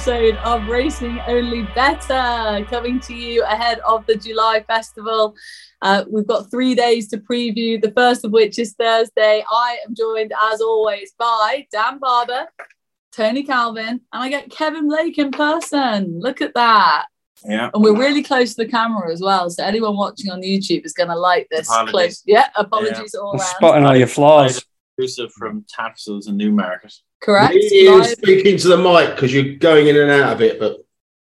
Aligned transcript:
episode 0.00 0.36
of 0.36 0.66
Racing 0.66 1.20
Only 1.26 1.64
Bettor, 1.74 2.64
coming 2.70 3.00
to 3.00 3.14
you 3.14 3.44
ahead 3.44 3.80
of 3.80 4.06
the 4.06 4.14
July 4.14 4.64
Festival. 4.66 5.34
Uh, 5.82 6.04
we've 6.08 6.26
got 6.26 6.50
three 6.50 6.74
days 6.74 7.08
to 7.08 7.18
preview, 7.18 7.78
the 7.78 7.90
first 7.90 8.24
of 8.24 8.30
which 8.30 8.58
is 8.58 8.72
Thursday. 8.72 9.44
I 9.46 9.76
am 9.86 9.94
joined, 9.94 10.32
as 10.52 10.62
always, 10.62 11.12
by 11.18 11.66
Dan 11.70 11.98
Barber, 11.98 12.46
Tony 13.12 13.42
Calvin, 13.42 13.88
and 13.88 14.00
I 14.10 14.30
get 14.30 14.50
Kevin 14.50 14.88
Blake 14.88 15.18
in 15.18 15.32
person. 15.32 16.18
Look 16.18 16.40
at 16.40 16.54
that. 16.54 17.04
Yeah. 17.44 17.68
And 17.74 17.84
we're 17.84 17.98
really 17.98 18.22
close 18.22 18.54
to 18.54 18.64
the 18.64 18.70
camera 18.70 19.12
as 19.12 19.20
well. 19.20 19.50
So 19.50 19.62
anyone 19.62 19.98
watching 19.98 20.30
on 20.30 20.40
YouTube 20.40 20.86
is 20.86 20.94
going 20.94 21.10
to 21.10 21.18
like 21.18 21.46
this 21.50 21.68
Apologies. 21.68 21.92
close. 21.92 22.22
Yeah, 22.24 22.48
apologies 22.56 23.14
all 23.14 23.32
around. 23.32 23.40
Spotting 23.40 23.84
all 23.84 23.96
your 23.96 24.06
flaws. 24.06 24.64
Exclusive 24.96 25.30
from 25.34 25.66
Tapsels 25.78 26.26
and 26.26 26.38
Newmarket. 26.38 26.94
Correct. 27.20 27.54
He 27.54 27.86
is 27.86 28.12
speaking 28.12 28.56
to 28.58 28.68
the 28.68 28.76
mic 28.78 29.14
because 29.14 29.32
you're 29.32 29.56
going 29.56 29.88
in 29.88 29.96
and 29.96 30.10
out 30.10 30.32
of 30.32 30.40
it, 30.40 30.58
but 30.58 30.78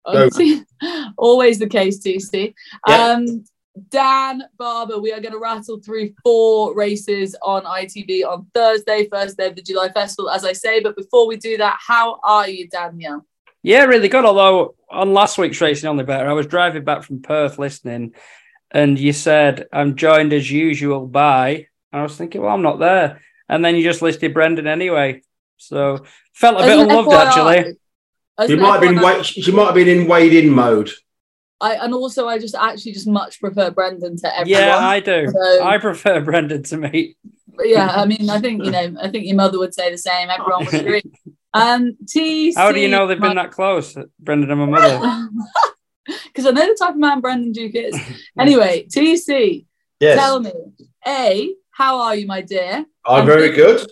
Always 1.16 1.58
the 1.58 1.68
case, 1.68 2.00
TC. 2.00 2.54
Yeah. 2.88 2.94
Um, 2.94 3.44
Dan 3.88 4.42
Barber, 4.58 5.00
we 5.00 5.12
are 5.12 5.20
going 5.20 5.32
to 5.32 5.38
rattle 5.38 5.80
through 5.80 6.12
four 6.22 6.74
races 6.74 7.34
on 7.42 7.64
ITV 7.64 8.26
on 8.26 8.46
Thursday, 8.52 9.08
first 9.10 9.38
day 9.38 9.46
of 9.46 9.56
the 9.56 9.62
July 9.62 9.90
Festival, 9.90 10.30
as 10.30 10.44
I 10.44 10.52
say. 10.52 10.80
But 10.80 10.96
before 10.96 11.26
we 11.26 11.36
do 11.36 11.56
that, 11.56 11.78
how 11.80 12.20
are 12.22 12.48
you, 12.48 12.68
Daniel? 12.68 13.26
Yeah, 13.62 13.84
really 13.84 14.08
good. 14.08 14.24
Although 14.24 14.74
on 14.90 15.14
last 15.14 15.38
week's 15.38 15.60
racing 15.60 15.88
only 15.88 16.04
bettor, 16.04 16.28
I 16.28 16.34
was 16.34 16.46
driving 16.46 16.84
back 16.84 17.04
from 17.04 17.22
Perth 17.22 17.58
listening, 17.58 18.14
and 18.70 18.98
you 18.98 19.12
said 19.12 19.68
I'm 19.72 19.96
joined 19.96 20.32
as 20.32 20.50
usual 20.50 21.06
by. 21.06 21.68
And 21.92 22.00
I 22.00 22.02
was 22.02 22.16
thinking, 22.16 22.42
well, 22.42 22.52
I'm 22.52 22.62
not 22.62 22.78
there, 22.78 23.22
and 23.48 23.64
then 23.64 23.76
you 23.76 23.84
just 23.84 24.02
listed 24.02 24.34
Brendan 24.34 24.66
anyway. 24.66 25.22
So 25.68 26.04
felt 26.34 26.56
a 26.56 26.60
As 26.60 26.66
bit 26.66 26.78
an 26.78 26.90
unloved 26.90 27.08
FYI 27.08 27.26
actually. 27.26 27.76
as 28.38 28.48
she 28.50 28.56
might 28.56 28.72
have 28.72 28.80
been 28.80 28.94
FYI, 28.96 29.16
wait, 29.16 29.26
she 29.26 29.52
might 29.52 29.66
have 29.66 29.74
been 29.74 29.88
in 29.88 30.06
wade 30.08 30.32
in 30.34 30.50
mode. 30.50 30.90
I, 31.60 31.74
and 31.76 31.94
also, 31.94 32.26
I 32.26 32.38
just 32.38 32.56
actually 32.56 32.92
just 32.92 33.06
much 33.06 33.40
prefer 33.40 33.70
Brendan 33.70 34.16
to 34.18 34.36
everyone. 34.38 34.60
Yeah, 34.62 34.78
I 34.78 34.98
do. 34.98 35.28
So- 35.28 35.62
I 35.64 35.78
prefer 35.78 36.20
Brendan 36.20 36.64
to 36.64 36.76
me. 36.76 37.16
Yeah, 37.62 37.86
I 37.88 38.06
mean, 38.06 38.28
I 38.30 38.40
think 38.40 38.64
you 38.64 38.70
know, 38.70 38.96
I 39.00 39.08
think 39.10 39.26
your 39.26 39.36
mother 39.36 39.58
would 39.58 39.74
say 39.74 39.90
the 39.90 39.98
same. 39.98 40.30
Everyone 40.30 40.64
would 40.64 40.74
agree. 40.74 41.02
Um, 41.54 41.96
TC. 42.06 42.54
How 42.56 42.72
do 42.72 42.80
you 42.80 42.88
know 42.88 43.06
they've 43.06 43.20
been 43.20 43.36
that 43.36 43.52
close, 43.52 43.94
Brendan 44.18 44.50
and 44.50 44.60
my 44.60 44.66
mother? 44.66 45.28
Because 46.26 46.46
I 46.46 46.50
know 46.50 46.66
the 46.66 46.74
type 46.78 46.90
of 46.94 46.96
man 46.96 47.20
Brendan 47.20 47.52
Duke 47.52 47.74
is. 47.74 47.94
Anyway, 48.38 48.86
TC, 48.88 49.66
Yes, 50.00 50.18
tell 50.18 50.40
me, 50.40 50.50
A, 51.06 51.54
how 51.70 52.00
are 52.00 52.16
you, 52.16 52.26
my 52.26 52.40
dear? 52.40 52.84
I'm 53.06 53.24
very 53.26 53.50
good. 53.50 53.86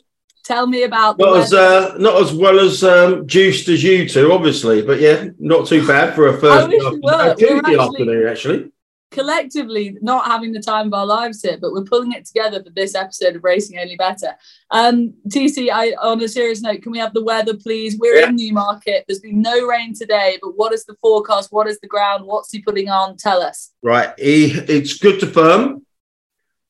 Tell 0.51 0.67
me 0.67 0.83
about 0.83 1.17
Not 1.17 1.37
as 1.37 1.55
uh, 1.55 1.95
not 1.99 2.21
as 2.21 2.33
well 2.33 2.59
as 2.59 2.83
um, 2.83 3.25
juiced 3.29 3.69
as 3.69 3.85
you 3.85 4.09
two, 4.09 4.33
obviously, 4.33 4.83
but 4.83 4.99
yeah, 4.99 5.27
not 5.39 5.69
too 5.69 5.87
bad 5.87 6.13
for 6.17 6.27
a 6.27 6.33
first 6.41 6.65
afternoon. 6.65 7.01
were. 7.01 7.01
We 7.01 7.07
were 7.07 7.35
Tuesday 7.37 7.57
actually- 7.57 7.79
afternoon, 7.79 8.27
actually. 8.29 8.73
collectively 9.13 9.97
not 10.03 10.27
having 10.27 10.51
the 10.53 10.61
time 10.61 10.89
of 10.89 10.95
our 10.95 11.07
lives 11.07 11.41
here, 11.43 11.57
but 11.61 11.73
we're 11.73 11.85
pulling 11.85 12.11
it 12.13 12.25
together 12.25 12.61
for 12.65 12.71
this 12.71 12.97
episode 12.97 13.37
of 13.37 13.45
Racing 13.45 13.79
Only 13.79 13.95
Bettor. 13.97 14.35
Um, 14.73 15.15
TC, 15.29 15.69
I, 15.73 15.91
on 16.03 16.21
a 16.21 16.27
serious 16.29 16.61
note, 16.63 16.83
can 16.83 16.91
we 16.91 16.99
have 16.99 17.15
the 17.15 17.23
weather, 17.23 17.55
please? 17.57 17.97
We're 17.97 18.19
Yeah. 18.19 18.31
in 18.31 18.35
Newmarket. 18.37 19.05
There's 19.07 19.21
been 19.21 19.41
no 19.43 19.67
rain 19.69 19.95
today, 19.95 20.39
but 20.43 20.57
what 20.57 20.73
is 20.73 20.85
the 20.85 20.95
forecast? 21.01 21.53
What 21.53 21.69
is 21.69 21.79
the 21.79 21.87
ground? 21.89 22.25
What's 22.27 22.51
he 22.51 22.61
putting 22.61 22.89
on? 22.89 23.17
Tell 23.17 23.41
us. 23.41 23.71
Right, 23.83 24.11
he, 24.19 24.47
it's 24.51 24.99
good 24.99 25.21
to 25.21 25.27
firm. 25.29 25.87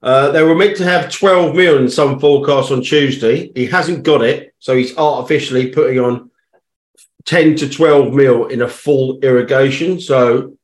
Uh, 0.03 0.31
they 0.31 0.43
were 0.43 0.55
meant 0.55 0.77
to 0.79 0.85
have 0.85 1.13
12 1.13 1.55
mil 1.55 1.79
in 1.79 1.89
some 1.89 2.19
forecast 2.19 2.73
on 2.73 2.83
Tuesday. 2.83 3.51
He 3.55 3.67
hasn't 3.67 4.03
got 4.03 4.23
it, 4.23 4.55
so 4.59 4.75
he's 4.75 4.97
artificially 4.97 5.71
putting 5.71 5.99
on 5.99 6.31
10 7.27 7.57
to 7.57 7.69
12 7.69 8.15
mil 8.15 8.47
in 8.47 8.63
a 8.63 8.69
full 8.69 9.19
irrigation. 9.21 10.01
So 10.01 10.57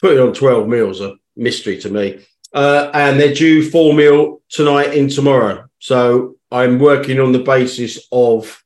putting 0.00 0.18
on 0.18 0.34
12 0.34 0.68
mil 0.68 0.90
is 0.90 1.00
a 1.00 1.16
mystery 1.36 1.78
to 1.78 1.90
me. 1.90 2.24
Uh, 2.52 2.90
and 2.92 3.18
they're 3.18 3.34
due 3.34 3.70
4 3.70 3.94
mil 3.94 4.42
tonight 4.48 4.94
in 4.94 5.08
tomorrow. 5.08 5.68
So 5.78 6.36
I'm 6.50 6.78
working 6.78 7.20
on 7.20 7.32
the 7.32 7.38
basis 7.38 8.06
of 8.12 8.62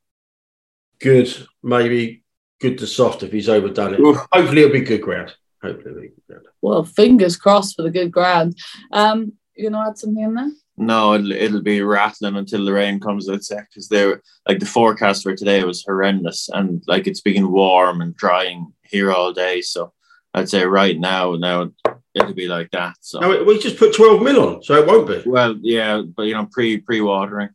good, 0.99 1.33
maybe 1.63 2.23
good 2.59 2.79
to 2.79 2.87
soft 2.87 3.23
if 3.23 3.31
he's 3.31 3.47
overdone 3.47 3.93
it. 3.93 3.99
Oof. 3.99 4.17
Hopefully 4.31 4.61
it'll 4.61 4.73
be 4.73 4.81
good 4.81 5.01
ground. 5.01 5.33
Hopefully 5.61 5.91
it'll 5.91 6.01
be 6.01 6.07
good 6.09 6.27
ground. 6.27 6.45
Well, 6.61 6.83
fingers 6.83 7.37
crossed 7.37 7.75
for 7.75 7.83
the 7.83 7.91
good 7.91 8.11
ground. 8.11 8.57
Um, 8.91 9.33
you 9.55 9.69
going 9.69 9.73
to 9.83 9.89
add 9.89 9.97
something 9.97 10.23
in 10.23 10.33
there? 10.33 10.51
No, 10.77 11.13
it'll, 11.13 11.31
it'll 11.31 11.61
be 11.61 11.81
rattling 11.81 12.35
until 12.35 12.65
the 12.65 12.73
rain 12.73 12.99
comes. 12.99 13.29
I'd 13.29 13.43
say 13.43 13.59
because 13.69 13.87
they 13.87 14.05
were 14.05 14.21
like 14.47 14.59
the 14.59 14.65
forecast 14.65 15.23
for 15.23 15.35
today 15.35 15.63
was 15.63 15.83
horrendous, 15.83 16.49
and 16.49 16.83
like 16.87 17.07
it's 17.07 17.21
been 17.21 17.51
warm 17.51 18.01
and 18.01 18.15
drying 18.15 18.73
here 18.83 19.11
all 19.11 19.31
day. 19.31 19.61
So 19.61 19.93
I'd 20.33 20.49
say 20.49 20.65
right 20.65 20.99
now, 20.99 21.35
now 21.35 21.69
it'll 22.13 22.33
be 22.33 22.47
like 22.49 22.71
that. 22.71 22.95
So 22.99 23.19
No, 23.19 23.43
we 23.43 23.57
just 23.59 23.77
put 23.77 23.95
12 23.95 24.21
mil 24.21 24.41
on, 24.55 24.63
so 24.63 24.73
it 24.75 24.85
won't 24.85 25.07
be. 25.07 25.23
well, 25.29 25.55
yeah, 25.61 26.01
but 26.01 26.23
you 26.23 26.33
know, 26.33 26.47
pre 26.51 26.77
pre 26.79 26.99
watering. 26.99 27.49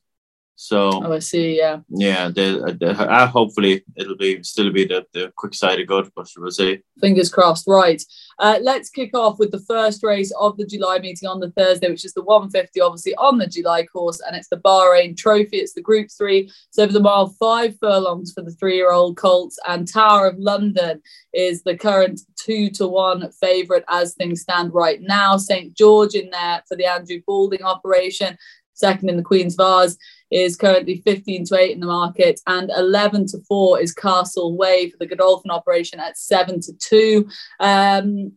So 0.56 0.90
Oh, 1.04 1.12
I 1.14 1.20
see. 1.20 1.56
Yeah. 1.56 1.78
yeah, 1.88 2.28
the, 2.28 2.76
the, 2.78 2.90
uh, 2.90 3.26
hopefully 3.26 3.82
it'll 3.96 4.16
be 4.18 4.42
still 4.42 4.70
be 4.70 4.84
the, 4.84 5.06
the 5.14 5.32
quick 5.34 5.54
side 5.54 5.80
of 5.80 5.86
good, 5.86 6.10
but 6.14 6.28
we'll 6.36 6.50
see. 6.50 6.80
Fingers 7.00 7.30
crossed. 7.30 7.64
Right. 7.66 8.02
Uh, 8.40 8.58
let's 8.62 8.88
kick 8.88 9.14
off 9.14 9.38
with 9.38 9.50
the 9.50 9.60
first 9.60 10.02
race 10.02 10.32
of 10.40 10.56
the 10.56 10.64
July 10.64 10.98
meeting 10.98 11.28
on 11.28 11.40
the 11.40 11.50
Thursday, 11.50 11.90
which 11.90 12.06
is 12.06 12.14
the 12.14 12.22
150, 12.22 12.80
obviously 12.80 13.14
on 13.16 13.36
the 13.36 13.46
July 13.46 13.84
course, 13.84 14.18
and 14.26 14.34
it's 14.34 14.48
the 14.48 14.56
Bahrain 14.56 15.14
Trophy. 15.14 15.58
It's 15.58 15.74
the 15.74 15.82
Group 15.82 16.08
Three. 16.10 16.50
It's 16.68 16.78
over 16.78 16.90
the 16.90 17.00
mile, 17.00 17.28
five 17.38 17.76
furlongs 17.78 18.32
for 18.32 18.40
the 18.40 18.52
three-year-old 18.52 19.18
Colts, 19.18 19.58
and 19.68 19.86
Tower 19.86 20.26
of 20.26 20.38
London 20.38 21.02
is 21.34 21.62
the 21.62 21.76
current 21.76 22.22
two 22.34 22.70
to 22.70 22.88
one 22.88 23.30
favourite 23.32 23.84
as 23.88 24.14
things 24.14 24.40
stand 24.40 24.72
right 24.72 25.02
now. 25.02 25.36
St 25.36 25.76
George 25.76 26.14
in 26.14 26.30
there 26.30 26.62
for 26.66 26.78
the 26.78 26.86
Andrew 26.86 27.20
Balding 27.26 27.62
operation. 27.62 28.38
Second 28.72 29.10
in 29.10 29.18
the 29.18 29.22
Queen's 29.22 29.56
Vase 29.56 29.98
is 30.30 30.56
currently 30.56 31.02
15 31.04 31.46
to 31.46 31.58
8 31.58 31.72
in 31.72 31.80
the 31.80 31.86
market, 31.86 32.40
and 32.46 32.70
11 32.70 33.26
to 33.28 33.38
4 33.48 33.80
is 33.80 33.92
Castle 33.92 34.56
Way 34.56 34.90
for 34.90 34.96
the 34.98 35.06
Godolphin 35.06 35.50
operation 35.50 36.00
at 36.00 36.18
7 36.18 36.60
to 36.60 36.72
2. 36.78 37.28
Um, 37.58 38.32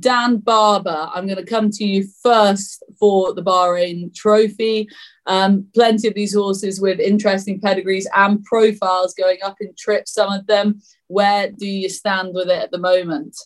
Dan 0.00 0.38
Barber, 0.38 1.08
I'm 1.14 1.26
going 1.26 1.38
to 1.38 1.44
come 1.44 1.70
to 1.70 1.84
you 1.84 2.06
first 2.22 2.82
for 2.98 3.34
the 3.34 3.42
Bahrain 3.42 4.14
Trophy. 4.14 4.88
Um, 5.26 5.66
plenty 5.74 6.08
of 6.08 6.14
these 6.14 6.34
horses 6.34 6.80
with 6.80 7.00
interesting 7.00 7.60
pedigrees 7.60 8.08
and 8.14 8.42
profiles 8.44 9.14
going 9.14 9.38
up 9.42 9.56
in 9.60 9.74
trips, 9.76 10.12
some 10.12 10.32
of 10.32 10.46
them. 10.46 10.80
Where 11.08 11.50
do 11.50 11.66
you 11.66 11.88
stand 11.88 12.34
with 12.34 12.48
it 12.48 12.62
at 12.62 12.70
the 12.70 12.78
moment? 12.78 13.36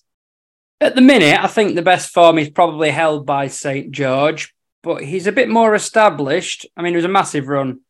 At 0.80 0.94
the 0.94 1.00
minute, 1.00 1.42
I 1.42 1.48
think 1.48 1.74
the 1.74 1.82
best 1.82 2.10
form 2.10 2.38
is 2.38 2.50
probably 2.50 2.90
held 2.90 3.26
by 3.26 3.48
St. 3.48 3.90
George, 3.90 4.54
but 4.82 5.02
he's 5.04 5.26
a 5.26 5.32
bit 5.32 5.48
more 5.48 5.74
established. 5.74 6.66
I 6.76 6.82
mean, 6.82 6.92
it 6.94 6.96
was 6.96 7.04
a 7.04 7.08
massive 7.08 7.48
run 7.48 7.80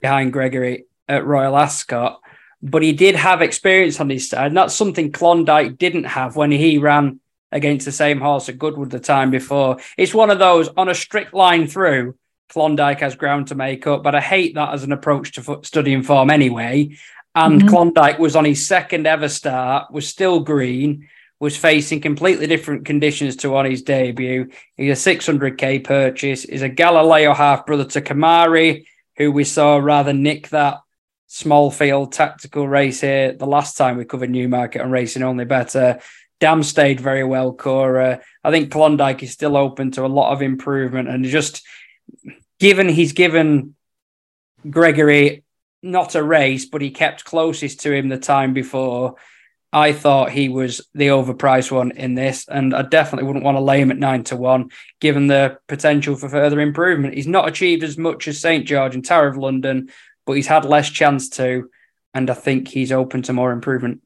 behind 0.00 0.32
Gregory 0.32 0.84
at 1.08 1.26
Royal 1.26 1.56
Ascot, 1.56 2.20
but 2.62 2.82
he 2.82 2.92
did 2.92 3.16
have 3.16 3.42
experience 3.42 4.00
on 4.00 4.10
his 4.10 4.28
side. 4.28 4.48
And 4.48 4.56
that's 4.56 4.74
something 4.74 5.12
Klondike 5.12 5.78
didn't 5.78 6.04
have 6.04 6.36
when 6.36 6.50
he 6.50 6.78
ran 6.78 7.20
against 7.50 7.86
the 7.86 7.92
same 7.92 8.20
horse 8.20 8.48
at 8.48 8.58
Goodwood 8.58 8.90
the 8.90 9.00
time 9.00 9.30
before. 9.30 9.78
It's 9.96 10.14
one 10.14 10.30
of 10.30 10.38
those 10.38 10.68
on 10.76 10.88
a 10.88 10.94
strict 10.94 11.32
line 11.34 11.66
through. 11.66 12.14
Klondike 12.50 13.00
has 13.00 13.14
ground 13.14 13.48
to 13.48 13.54
make 13.54 13.86
up, 13.86 14.02
but 14.02 14.14
I 14.14 14.20
hate 14.20 14.54
that 14.54 14.72
as 14.72 14.82
an 14.84 14.92
approach 14.92 15.32
to 15.32 15.60
studying 15.62 16.02
form 16.02 16.30
anyway. 16.30 16.96
And 17.34 17.62
Mhm. 17.62 17.68
Klondike 17.68 18.18
was 18.18 18.34
on 18.36 18.44
his 18.44 18.66
second 18.66 19.06
ever 19.06 19.28
start, 19.28 19.92
was 19.92 20.08
still 20.08 20.40
green, 20.40 21.08
was 21.40 21.56
facing 21.56 22.00
completely 22.00 22.46
different 22.46 22.84
conditions 22.84 23.36
to 23.36 23.56
on 23.56 23.64
his 23.64 23.82
debut. 23.82 24.48
He's 24.76 25.06
a 25.06 25.16
600k 25.16 25.84
purchase. 25.84 26.42
He's 26.42 26.62
a 26.62 26.68
Galileo 26.68 27.32
half 27.32 27.64
brother 27.64 27.84
to 27.84 28.00
Kamari, 28.00 28.86
who 29.16 29.30
we 29.30 29.44
saw 29.44 29.76
rather 29.76 30.12
nick 30.12 30.48
that 30.48 30.80
small 31.28 31.70
field 31.70 32.12
tactical 32.12 32.66
race 32.66 33.02
here 33.02 33.32
the 33.34 33.46
last 33.46 33.76
time 33.76 33.96
we 33.96 34.04
covered 34.04 34.30
Newmarket 34.30 34.80
and 34.80 34.90
racing 34.90 35.22
only 35.22 35.44
bettor. 35.44 36.00
Dam 36.40 36.62
stayed 36.62 37.00
very 37.00 37.24
well, 37.24 37.52
Cora. 37.52 38.20
I 38.42 38.50
think 38.50 38.70
Klondike 38.70 39.22
is 39.22 39.32
still 39.32 39.56
open 39.56 39.90
to 39.92 40.04
a 40.04 40.06
lot 40.06 40.32
of 40.32 40.42
improvement 40.42 41.08
and 41.08 41.24
just 41.24 41.62
given 42.58 42.88
he's 42.88 43.12
given 43.12 43.74
Gregory 44.68 45.44
not 45.82 46.14
a 46.14 46.22
race, 46.22 46.64
but 46.64 46.82
he 46.82 46.90
kept 46.90 47.24
closest 47.24 47.80
to 47.80 47.92
him 47.92 48.08
the 48.08 48.18
time 48.18 48.52
before. 48.52 49.14
I 49.72 49.92
thought 49.92 50.30
he 50.30 50.48
was 50.48 50.86
the 50.94 51.08
overpriced 51.08 51.70
one 51.70 51.90
in 51.90 52.14
this, 52.14 52.48
and 52.48 52.74
I 52.74 52.82
definitely 52.82 53.26
wouldn't 53.26 53.44
want 53.44 53.56
to 53.56 53.62
lay 53.62 53.80
him 53.80 53.90
at 53.90 53.98
nine 53.98 54.24
to 54.24 54.36
one, 54.36 54.70
given 55.00 55.26
the 55.26 55.58
potential 55.66 56.16
for 56.16 56.28
further 56.28 56.58
improvement. 56.60 57.14
He's 57.14 57.26
not 57.26 57.48
achieved 57.48 57.84
as 57.84 57.98
much 57.98 58.28
as 58.28 58.40
St. 58.40 58.66
George 58.66 58.94
and 58.94 59.04
Tower 59.04 59.28
of 59.28 59.36
London, 59.36 59.90
but 60.24 60.34
he's 60.34 60.46
had 60.46 60.64
less 60.64 60.88
chance 60.88 61.28
to, 61.30 61.68
and 62.14 62.30
I 62.30 62.34
think 62.34 62.68
he's 62.68 62.92
open 62.92 63.20
to 63.22 63.34
more 63.34 63.52
improvement. 63.52 64.02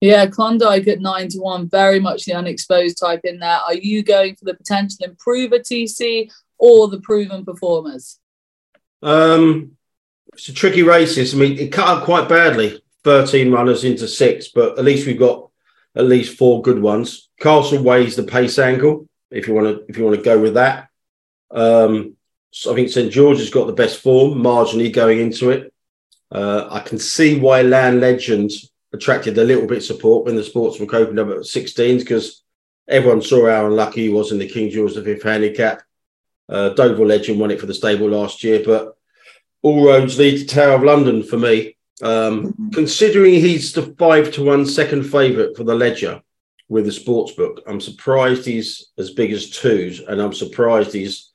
Yeah, 0.00 0.26
Klondike 0.26 0.86
at 0.86 1.00
nine 1.00 1.28
to 1.30 1.38
one, 1.38 1.68
very 1.68 1.98
much 1.98 2.24
the 2.24 2.34
unexposed 2.34 2.98
type 2.98 3.22
in 3.24 3.40
there. 3.40 3.58
Are 3.66 3.74
you 3.74 4.02
going 4.02 4.36
for 4.36 4.44
the 4.44 4.54
potential 4.54 4.98
improver 5.04 5.58
TC 5.58 6.30
or 6.58 6.88
the 6.88 7.00
proven 7.00 7.44
performers? 7.44 8.20
Um, 9.02 9.72
it's 10.32 10.48
a 10.48 10.52
tricky 10.52 10.82
race. 10.82 11.34
I 11.34 11.36
mean, 11.36 11.58
it 11.58 11.72
cut 11.72 11.88
up 11.88 12.04
quite 12.04 12.28
badly. 12.28 12.80
13 13.06 13.52
runners 13.52 13.84
into 13.84 14.08
six, 14.08 14.48
but 14.48 14.76
at 14.80 14.84
least 14.84 15.06
we've 15.06 15.16
got 15.16 15.48
at 15.94 16.06
least 16.06 16.36
four 16.36 16.60
good 16.60 16.82
ones. 16.82 17.28
Castle 17.38 17.80
weighs 17.80 18.16
the 18.16 18.24
pace 18.24 18.58
angle, 18.58 19.08
if 19.30 19.46
you 19.46 19.54
want 19.54 19.68
to 19.68 19.84
if 19.88 19.96
you 19.96 20.04
want 20.04 20.16
to 20.16 20.22
go 20.22 20.40
with 20.40 20.54
that. 20.54 20.88
Um, 21.52 22.16
so 22.50 22.72
I 22.72 22.74
think 22.74 22.90
St 22.90 23.12
George 23.12 23.38
has 23.38 23.50
got 23.50 23.68
the 23.68 23.72
best 23.72 24.00
form 24.02 24.42
marginally 24.42 24.92
going 24.92 25.20
into 25.20 25.50
it. 25.50 25.72
Uh, 26.32 26.66
I 26.68 26.80
can 26.80 26.98
see 26.98 27.38
why 27.38 27.62
Land 27.62 28.00
Legend 28.00 28.50
attracted 28.92 29.38
a 29.38 29.44
little 29.44 29.68
bit 29.68 29.78
of 29.78 29.84
support 29.84 30.24
when 30.24 30.34
the 30.34 30.42
sportsbook 30.42 30.92
opened 30.92 31.20
up 31.20 31.28
at 31.28 31.36
16s 31.36 32.00
because 32.00 32.42
everyone 32.88 33.22
saw 33.22 33.48
how 33.48 33.66
unlucky 33.66 34.02
he 34.02 34.08
was 34.08 34.32
in 34.32 34.38
the 34.38 34.48
King 34.48 34.68
George 34.68 34.96
V 34.96 35.20
handicap. 35.22 35.82
Uh, 36.48 36.70
Dover 36.70 37.06
Legend 37.06 37.38
won 37.38 37.52
it 37.52 37.60
for 37.60 37.66
the 37.66 37.74
stable 37.74 38.08
last 38.08 38.42
year, 38.42 38.62
but 38.66 38.96
all 39.62 39.86
roads 39.86 40.18
lead 40.18 40.38
to 40.38 40.46
Tower 40.46 40.74
of 40.74 40.82
London 40.82 41.22
for 41.22 41.38
me. 41.38 41.75
Um. 42.02 42.70
Considering 42.72 43.34
he's 43.34 43.72
the 43.72 43.94
five 43.98 44.32
to 44.32 44.44
one 44.44 44.66
second 44.66 45.04
favourite 45.04 45.56
for 45.56 45.64
the 45.64 45.74
Leger 45.74 46.20
with 46.68 46.84
the 46.84 46.92
sports 46.92 47.32
book, 47.32 47.62
I'm 47.66 47.80
surprised 47.80 48.44
he's 48.44 48.90
as 48.98 49.10
big 49.10 49.32
as 49.32 49.50
twos, 49.50 50.00
and 50.00 50.20
I'm 50.20 50.34
surprised 50.34 50.92
he's 50.92 51.30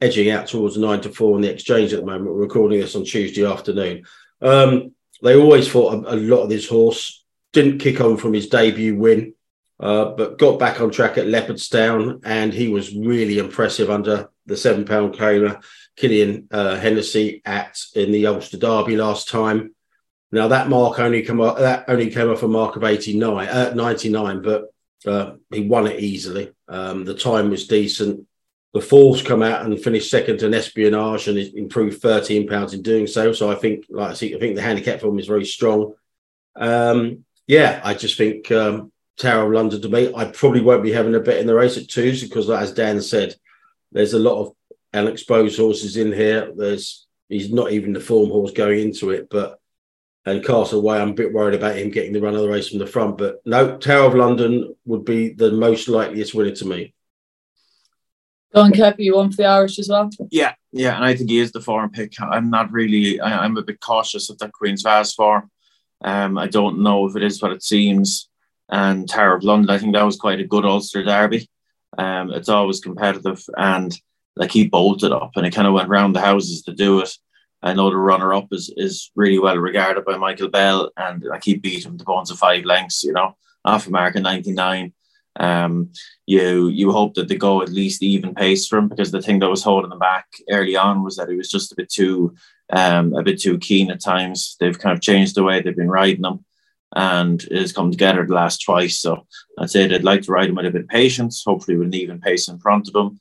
edging 0.00 0.30
out 0.30 0.46
towards 0.46 0.76
nine 0.76 1.00
to 1.02 1.10
four 1.10 1.34
on 1.34 1.42
the 1.42 1.50
exchange 1.50 1.92
at 1.92 2.00
the 2.00 2.06
moment. 2.06 2.26
We're 2.26 2.42
recording 2.42 2.80
this 2.80 2.96
on 2.96 3.04
Tuesday 3.04 3.44
afternoon. 3.44 4.04
Um, 4.40 4.92
they 5.22 5.36
always 5.36 5.70
thought 5.70 6.04
a, 6.04 6.14
a, 6.14 6.16
lot 6.16 6.42
of 6.42 6.50
this 6.50 6.68
horse 6.68 7.24
didn't 7.52 7.78
kick 7.78 8.00
on 8.00 8.16
from 8.16 8.34
his 8.34 8.48
debut 8.48 8.96
win, 8.96 9.34
uh, 9.80 10.06
but 10.10 10.38
got 10.38 10.58
back 10.58 10.80
on 10.80 10.90
track 10.90 11.16
at 11.16 11.26
Leopardstown, 11.26 12.20
and 12.24 12.52
he 12.52 12.68
was 12.68 12.94
really 12.94 13.38
impressive 13.38 13.90
under 13.90 14.30
the 14.46 14.56
seven 14.56 14.84
pound 14.84 15.14
claimer 15.14 15.62
Killian 15.96 16.48
uh, 16.50 16.76
Hennessy 16.76 17.42
at 17.44 17.80
in 17.94 18.12
the 18.12 18.26
Ulster 18.26 18.58
Derby 18.58 18.96
last 18.96 19.28
time. 19.28 19.74
Now 20.32 20.48
that 20.48 20.68
mark 20.68 20.98
only 20.98 21.22
come 21.22 21.40
up, 21.40 21.58
that 21.58 21.84
only 21.88 22.10
came 22.10 22.30
off 22.30 22.42
a 22.42 22.48
mark 22.48 22.76
of 22.76 22.84
89, 22.84 23.48
uh, 23.48 23.74
99, 23.74 24.42
but 24.42 24.64
uh, 25.06 25.34
he 25.52 25.68
won 25.68 25.86
it 25.86 26.00
easily. 26.00 26.52
Um, 26.68 27.04
the 27.04 27.14
time 27.14 27.50
was 27.50 27.68
decent. 27.68 28.26
The 28.74 28.80
Falls 28.80 29.22
come 29.22 29.42
out 29.42 29.64
and 29.64 29.80
finished 29.80 30.10
second 30.10 30.42
an 30.42 30.52
espionage 30.52 31.28
and 31.28 31.38
improved 31.38 32.02
13 32.02 32.46
pounds 32.46 32.74
in 32.74 32.82
doing 32.82 33.06
so. 33.06 33.32
So 33.32 33.50
I 33.50 33.54
think, 33.54 33.86
like 33.88 34.10
I 34.10 34.14
see, 34.14 34.34
I 34.34 34.38
think 34.38 34.56
the 34.56 34.62
handicap 34.62 35.00
form 35.00 35.18
is 35.18 35.26
very 35.26 35.46
strong. 35.46 35.94
Um, 36.56 37.24
yeah, 37.46 37.80
I 37.84 37.94
just 37.94 38.18
think 38.18 38.50
um, 38.50 38.92
Tower 39.16 39.46
of 39.46 39.52
London 39.52 39.80
to 39.80 39.88
me. 39.88 40.12
I 40.14 40.26
probably 40.26 40.60
won't 40.60 40.82
be 40.82 40.92
having 40.92 41.14
a 41.14 41.20
bet 41.20 41.38
in 41.38 41.46
the 41.46 41.54
race 41.54 41.78
at 41.78 41.88
twos 41.88 42.22
because, 42.22 42.50
as 42.50 42.72
Dan 42.72 43.00
said, 43.00 43.34
there's 43.92 44.12
a 44.12 44.18
lot 44.18 44.42
of 44.42 44.52
unexposed 44.92 45.58
horses 45.58 45.96
in 45.96 46.12
here. 46.12 46.52
There's 46.54 47.06
he's 47.28 47.52
not 47.52 47.72
even 47.72 47.92
the 47.92 48.00
form 48.00 48.30
horse 48.30 48.52
going 48.52 48.80
into 48.80 49.10
it, 49.10 49.28
but 49.30 49.58
and 50.26 50.44
Castleway, 50.44 51.00
I'm 51.00 51.10
a 51.10 51.14
bit 51.14 51.32
worried 51.32 51.54
about 51.54 51.76
him 51.76 51.90
getting 51.90 52.12
the 52.12 52.20
run 52.20 52.34
of 52.34 52.40
the 52.40 52.48
race 52.48 52.68
from 52.68 52.80
the 52.80 52.86
front. 52.86 53.16
But 53.16 53.40
no, 53.46 53.78
Tower 53.78 54.08
of 54.08 54.14
London 54.14 54.74
would 54.84 55.04
be 55.04 55.32
the 55.32 55.52
most 55.52 55.88
likeliest 55.88 56.34
winner 56.34 56.50
to 56.56 56.64
me. 56.66 56.92
Go 58.52 58.62
on, 58.62 58.72
Kev, 58.72 58.96
you 58.98 59.14
want 59.14 59.34
for 59.34 59.42
the 59.42 59.44
Irish 59.44 59.78
as 59.78 59.88
well? 59.88 60.10
Yeah, 60.30 60.54
yeah, 60.72 60.96
and 60.96 61.04
I 61.04 61.14
think 61.14 61.30
he 61.30 61.38
is 61.38 61.52
the 61.52 61.60
foreign 61.60 61.90
pick. 61.90 62.20
I'm 62.20 62.50
not 62.50 62.72
really, 62.72 63.20
I, 63.20 63.44
am 63.44 63.56
a 63.56 63.62
bit 63.62 63.80
cautious 63.80 64.28
of 64.28 64.38
that 64.38 64.52
Queen's 64.52 64.82
Vase 64.82 65.12
form. 65.12 65.50
Um, 66.02 66.38
I 66.38 66.48
don't 66.48 66.82
know 66.82 67.06
if 67.06 67.16
it 67.16 67.22
is 67.22 67.40
what 67.40 67.52
it 67.52 67.62
seems. 67.62 68.28
And 68.68 69.08
Tower 69.08 69.36
of 69.36 69.44
London, 69.44 69.70
I 69.70 69.78
think 69.78 69.94
that 69.94 70.02
was 70.02 70.16
quite 70.16 70.40
a 70.40 70.46
good 70.46 70.64
Ulster 70.64 71.04
derby. 71.04 71.48
Um, 71.98 72.32
it's 72.32 72.48
always 72.48 72.80
competitive, 72.80 73.44
and 73.56 73.96
like 74.34 74.50
he 74.50 74.68
bolted 74.68 75.12
up, 75.12 75.32
and 75.36 75.44
he 75.44 75.52
kind 75.52 75.68
of 75.68 75.74
went 75.74 75.88
round 75.88 76.16
the 76.16 76.20
houses 76.20 76.62
to 76.62 76.74
do 76.74 77.00
it. 77.00 77.16
I 77.66 77.72
know 77.72 77.90
the 77.90 77.96
runner 77.96 78.32
up 78.32 78.46
is 78.52 78.72
is 78.76 79.10
really 79.16 79.40
well 79.40 79.58
regarded 79.58 80.04
by 80.04 80.16
Michael 80.16 80.48
Bell, 80.48 80.92
and 80.96 81.22
like 81.24 81.42
he 81.42 81.56
beat 81.56 81.84
him 81.84 81.98
to 81.98 82.04
bones 82.04 82.30
of 82.30 82.38
five 82.38 82.64
lengths. 82.64 83.02
You 83.02 83.12
know, 83.12 83.36
half 83.66 83.88
a 83.88 83.90
mark 83.90 84.14
in 84.14 84.22
ninety 84.22 84.52
nine. 84.52 84.92
Um, 85.38 85.90
you 86.26 86.68
you 86.68 86.92
hope 86.92 87.14
that 87.14 87.26
they 87.26 87.34
go 87.36 87.62
at 87.62 87.68
least 87.68 88.04
even 88.04 88.36
pace 88.36 88.68
for 88.68 88.78
him 88.78 88.88
because 88.88 89.10
the 89.10 89.20
thing 89.20 89.40
that 89.40 89.50
was 89.50 89.64
holding 89.64 89.90
him 89.90 89.98
back 89.98 90.26
early 90.48 90.76
on 90.76 91.02
was 91.02 91.16
that 91.16 91.28
he 91.28 91.36
was 91.36 91.50
just 91.50 91.72
a 91.72 91.74
bit 91.74 91.90
too 91.90 92.36
um, 92.70 93.14
a 93.14 93.22
bit 93.24 93.40
too 93.40 93.58
keen 93.58 93.90
at 93.90 94.00
times. 94.00 94.56
They've 94.60 94.78
kind 94.78 94.96
of 94.96 95.02
changed 95.02 95.34
the 95.34 95.42
way 95.42 95.60
they've 95.60 95.82
been 95.82 95.90
riding 95.90 96.24
him, 96.24 96.44
and 96.94 97.42
it 97.42 97.58
has 97.58 97.72
come 97.72 97.90
together 97.90 98.24
the 98.24 98.34
last 98.34 98.62
twice. 98.62 99.00
So 99.00 99.26
I'd 99.58 99.70
say 99.70 99.88
they'd 99.88 100.04
like 100.04 100.22
to 100.22 100.32
ride 100.32 100.50
him 100.50 100.54
with 100.54 100.66
a 100.66 100.70
bit 100.70 100.82
of 100.82 100.88
patience, 100.88 101.42
hopefully 101.44 101.76
with 101.76 101.88
an 101.88 101.94
even 101.94 102.20
pace 102.20 102.46
in 102.46 102.60
front 102.60 102.88
of 102.88 102.94
him. 102.94 103.18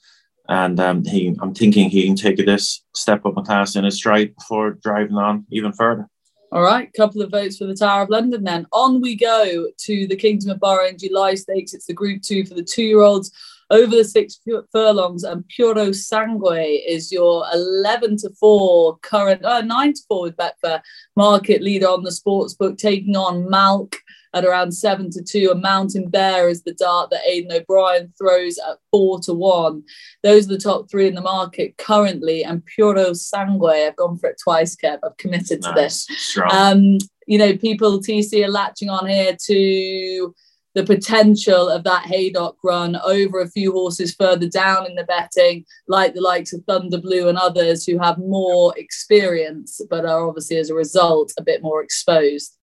And 0.47 0.80
um, 0.80 1.03
he, 1.03 1.36
I'm 1.42 1.53
thinking 1.53 1.89
he 1.89 2.06
can 2.06 2.15
take 2.15 2.38
this 2.38 2.83
step 2.94 3.25
up 3.25 3.38
a 3.38 3.42
class 3.42 3.75
in 3.75 3.83
his 3.83 3.95
stride 3.95 4.36
before 4.36 4.71
driving 4.71 5.15
on 5.15 5.45
even 5.51 5.74
further. 5.74 6.07
All 6.51 6.62
right, 6.62 6.92
couple 6.94 7.21
of 7.21 7.31
votes 7.31 7.57
for 7.57 7.65
the 7.65 7.75
Tower 7.75 8.03
of 8.03 8.09
London 8.09 8.44
then. 8.44 8.68
On 8.71 9.01
we 9.01 9.15
go 9.15 9.68
to 9.77 10.07
the 10.07 10.15
Kingdom 10.15 10.51
of 10.51 10.59
Bahrain 10.59 11.00
July 11.00 11.36
Stakes. 11.36 11.74
It's 11.74 11.88
the 11.88 11.94
Group 11.94 12.21
2 12.21 12.45
for 12.45 12.53
the 12.53 12.63
two-year-olds 12.63 13.31
over 13.71 13.95
the 13.95 14.03
six 14.03 14.39
furlongs 14.71 15.24
and 15.24 15.44
Puro 15.56 15.92
Sangue 15.92 16.44
is 16.88 17.12
your 17.12 17.45
11 17.53 18.18
to 18.18 18.30
4 18.39 18.97
current, 19.00 19.44
uh, 19.44 19.62
9 19.62 19.94
to 19.94 20.01
4 20.07 20.21
with 20.21 20.38
Betfair 20.38 20.81
market 21.15 21.62
leader 21.62 21.88
on 21.88 22.03
the 22.03 22.12
sports 22.12 22.53
book, 22.53 22.77
taking 22.77 23.15
on 23.15 23.45
Malk 23.45 23.95
at 24.36 24.46
around 24.46 24.74
seven 24.74 25.10
to 25.12 25.24
two. 25.24 25.50
A 25.52 25.56
Mountain 25.56 26.10
Bear 26.10 26.50
is 26.50 26.62
the 26.62 26.74
dart 26.74 27.10
that 27.10 27.26
Aidan 27.26 27.54
O'Brien 27.54 28.14
throws 28.18 28.60
at 28.60 28.78
four 28.92 29.20
to 29.22 29.34
one. 29.34 29.84
Those 30.22 30.46
are 30.46 30.54
the 30.54 30.58
top 30.60 30.92
three 30.92 31.08
in 31.08 31.16
the 31.16 31.22
market 31.22 31.78
currently. 31.78 32.44
And 32.44 32.64
Puro 32.66 33.14
Sangue, 33.14 33.66
I've 33.66 33.96
gone 33.96 34.18
for 34.18 34.30
it 34.30 34.40
twice, 34.44 34.76
Kev. 34.76 35.00
I've 35.04 35.18
committed 35.18 35.64
to 35.64 35.72
nice. 35.72 36.06
this. 36.06 36.38
Um, 36.52 36.98
you 37.26 37.40
know, 37.40 37.58
people 37.58 38.00
TC 38.00 38.46
are 38.46 38.52
latching 38.52 38.90
on 38.90 39.08
here 39.08 39.36
to 39.48 40.36
the 40.76 40.84
potential 40.84 41.70
of 41.70 41.86
that 41.86 42.06
Haydock 42.06 42.58
run 42.62 42.98
over 42.98 43.40
a 43.40 43.50
few 43.50 43.72
horses 43.72 44.14
further 44.14 44.48
down 44.50 44.86
in 44.86 44.96
the 44.96 45.06
betting, 45.06 45.66
like 45.88 46.14
the 46.14 46.22
likes 46.22 46.52
of 46.52 46.64
Thunder 46.66 47.00
Blue 47.00 47.30
and 47.30 47.38
others 47.38 47.86
who 47.86 47.98
have 47.98 48.18
more 48.18 48.78
experience, 48.78 49.80
but 49.90 50.06
are 50.06 50.28
obviously 50.28 50.58
as 50.58 50.70
a 50.70 50.76
result 50.76 51.31
a 51.40 51.44
bit 51.44 51.64
more 51.64 51.81
exposed. 51.81 52.58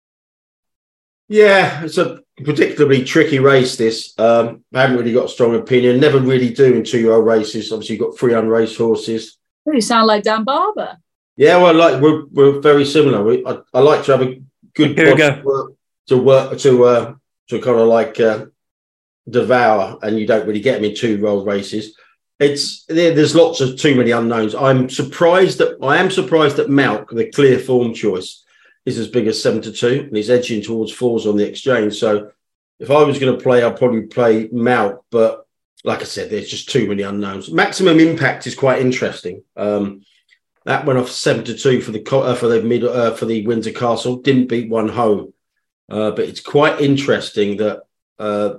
Yeah, 1.30 1.84
it's 1.84 1.96
a 1.96 2.22
particularly 2.44 3.04
tricky 3.04 3.38
race. 3.38 3.76
This 3.76 4.18
um, 4.18 4.64
I 4.74 4.80
haven't 4.80 4.96
really 4.96 5.12
got 5.12 5.26
a 5.26 5.28
strong 5.28 5.54
opinion. 5.54 6.00
Never 6.00 6.18
really 6.18 6.52
do 6.52 6.74
in 6.74 6.82
two-year-old 6.82 7.24
races. 7.24 7.70
Obviously, 7.70 7.96
you've 7.96 8.04
got 8.04 8.18
three 8.18 8.34
unraced 8.34 8.76
horses. 8.76 9.38
You 9.64 9.80
sound 9.80 10.08
like 10.08 10.24
Dan 10.24 10.42
Barber. 10.42 10.98
Yeah, 11.36 11.58
well, 11.58 11.72
like 11.72 12.02
we're 12.02 12.26
we're 12.32 12.60
very 12.60 12.84
similar. 12.84 13.22
We, 13.22 13.46
I, 13.46 13.58
I 13.72 13.78
like 13.78 14.04
to 14.06 14.10
have 14.10 14.22
a 14.22 14.42
good 14.74 14.98
Here 14.98 15.12
we 15.12 15.16
go. 15.16 15.40
Work, 15.44 15.72
to 16.08 16.16
work 16.16 16.58
to 16.58 16.84
uh, 16.84 17.14
to 17.48 17.60
kind 17.60 17.78
of 17.78 17.86
like 17.86 18.18
uh, 18.18 18.46
devour, 19.28 20.00
and 20.02 20.18
you 20.18 20.26
don't 20.26 20.48
really 20.48 20.60
get 20.60 20.80
them 20.80 20.90
in 20.90 20.96
two-year-old 20.96 21.46
races. 21.46 21.96
It's 22.40 22.84
there's 22.86 23.36
lots 23.36 23.60
of 23.60 23.78
too 23.78 23.94
many 23.94 24.10
unknowns. 24.10 24.56
I'm 24.56 24.90
surprised 24.90 25.58
that 25.58 25.78
I 25.80 25.98
am 25.98 26.10
surprised 26.10 26.56
that 26.56 26.70
Malk, 26.70 27.10
the 27.10 27.30
clear 27.30 27.60
form 27.60 27.94
choice, 27.94 28.42
is 28.86 28.98
as 28.98 29.08
big 29.08 29.26
as 29.26 29.42
seven 29.42 29.62
to 29.62 29.72
two, 29.72 30.04
and 30.06 30.16
he's 30.16 30.30
edging 30.30 30.62
towards 30.62 30.92
fours 30.92 31.26
on 31.26 31.36
the 31.36 31.46
exchange. 31.46 31.98
So 31.98 32.30
if 32.78 32.90
I 32.90 33.02
was 33.02 33.18
going 33.18 33.36
to 33.36 33.42
play, 33.42 33.62
I'd 33.62 33.78
probably 33.78 34.02
play 34.02 34.48
Malk, 34.48 35.00
but 35.10 35.46
like 35.84 36.00
I 36.00 36.04
said, 36.04 36.30
there's 36.30 36.48
just 36.48 36.70
too 36.70 36.88
many 36.88 37.02
unknowns. 37.02 37.50
Maximum 37.50 38.00
impact 38.00 38.46
is 38.46 38.54
quite 38.54 38.80
interesting. 38.80 39.42
Um, 39.56 40.02
that 40.64 40.84
went 40.84 40.98
off 40.98 41.10
seven 41.10 41.44
to 41.44 41.54
two 41.54 41.80
for 41.80 41.90
the 41.90 42.04
uh, 42.10 42.34
for 42.34 42.48
the 42.48 42.62
mid 42.62 42.84
uh, 42.84 43.12
for 43.12 43.26
the 43.26 43.46
Windsor 43.46 43.72
Castle. 43.72 44.16
Didn't 44.16 44.48
beat 44.48 44.68
one 44.68 44.88
home, 44.88 45.32
uh, 45.88 46.10
but 46.10 46.28
it's 46.28 46.40
quite 46.40 46.80
interesting 46.80 47.56
that 47.58 47.82
uh, 48.18 48.54